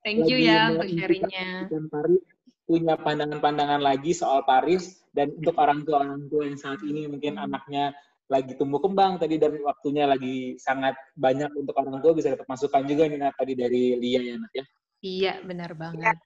[0.06, 1.66] Thank you ya untuk sharingnya.
[1.90, 2.22] Paris
[2.68, 7.40] punya pandangan-pandangan lagi soal Paris dan untuk orang tua orang tua yang saat ini mungkin
[7.40, 7.96] anaknya
[8.28, 12.84] lagi tumbuh kembang tadi dan waktunya lagi sangat banyak untuk orang tua bisa dapat masukan
[12.84, 14.64] juga nih nah, tadi dari Lia ya Nat ya.
[15.00, 16.16] Iya benar banget.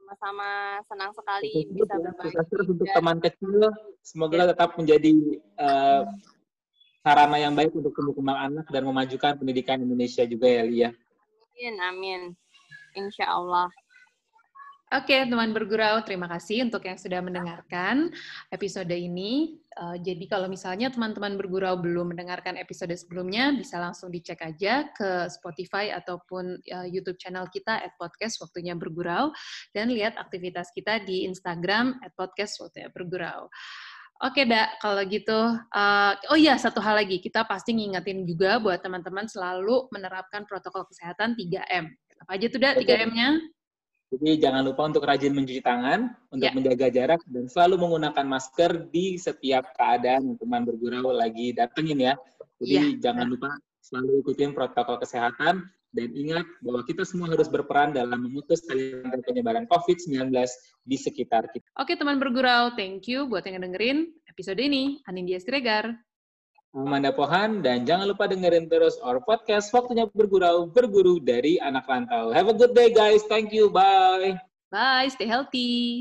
[0.00, 2.36] Sama-sama senang sekali bisa ya, berbagi.
[2.48, 3.68] Terus untuk teman kecil
[4.00, 4.48] semoga ya.
[4.56, 5.12] tetap menjadi
[5.60, 6.02] uh,
[7.04, 10.90] sarana yang baik untuk tumbuh kembang anak dan memajukan pendidikan Indonesia juga ya Lia.
[11.52, 12.20] Amin amin.
[12.96, 13.68] Insya Allah.
[14.94, 18.14] Oke, teman bergurau, terima kasih untuk yang sudah mendengarkan
[18.54, 19.58] episode ini.
[19.74, 25.26] Uh, jadi kalau misalnya teman-teman bergurau belum mendengarkan episode sebelumnya, bisa langsung dicek aja ke
[25.34, 29.34] Spotify ataupun uh, YouTube channel kita at podcast waktunya bergurau
[29.74, 33.50] dan lihat aktivitas kita di Instagram at podcast waktunya bergurau.
[34.22, 38.78] Oke, Dak, kalau gitu, uh, oh iya, satu hal lagi, kita pasti ngingetin juga buat
[38.78, 41.90] teman-teman selalu menerapkan protokol kesehatan 3M.
[42.22, 43.42] Apa aja tuh, Dak, 3M-nya?
[44.14, 46.54] Jadi jangan lupa untuk rajin mencuci tangan, untuk yeah.
[46.54, 52.14] menjaga jarak, dan selalu menggunakan masker di setiap keadaan teman bergurau lagi datengin ya.
[52.62, 53.02] Jadi yeah.
[53.02, 53.50] jangan lupa
[53.82, 59.66] selalu ikutin protokol kesehatan, dan ingat bahwa kita semua harus berperan dalam memutus rantai penyebaran
[59.66, 60.30] COVID-19
[60.86, 61.66] di sekitar kita.
[61.78, 65.02] Oke teman bergurau, thank you buat yang dengerin episode ini.
[65.10, 65.90] Anindya Stregar.
[66.74, 72.34] Amanda Pohan, dan jangan lupa dengerin terus our podcast Waktunya Bergurau, Berguru dari Anak Rantau.
[72.34, 73.22] Have a good day guys.
[73.30, 73.70] Thank you.
[73.70, 74.42] Bye.
[74.74, 75.06] Bye.
[75.06, 75.92] Stay healthy.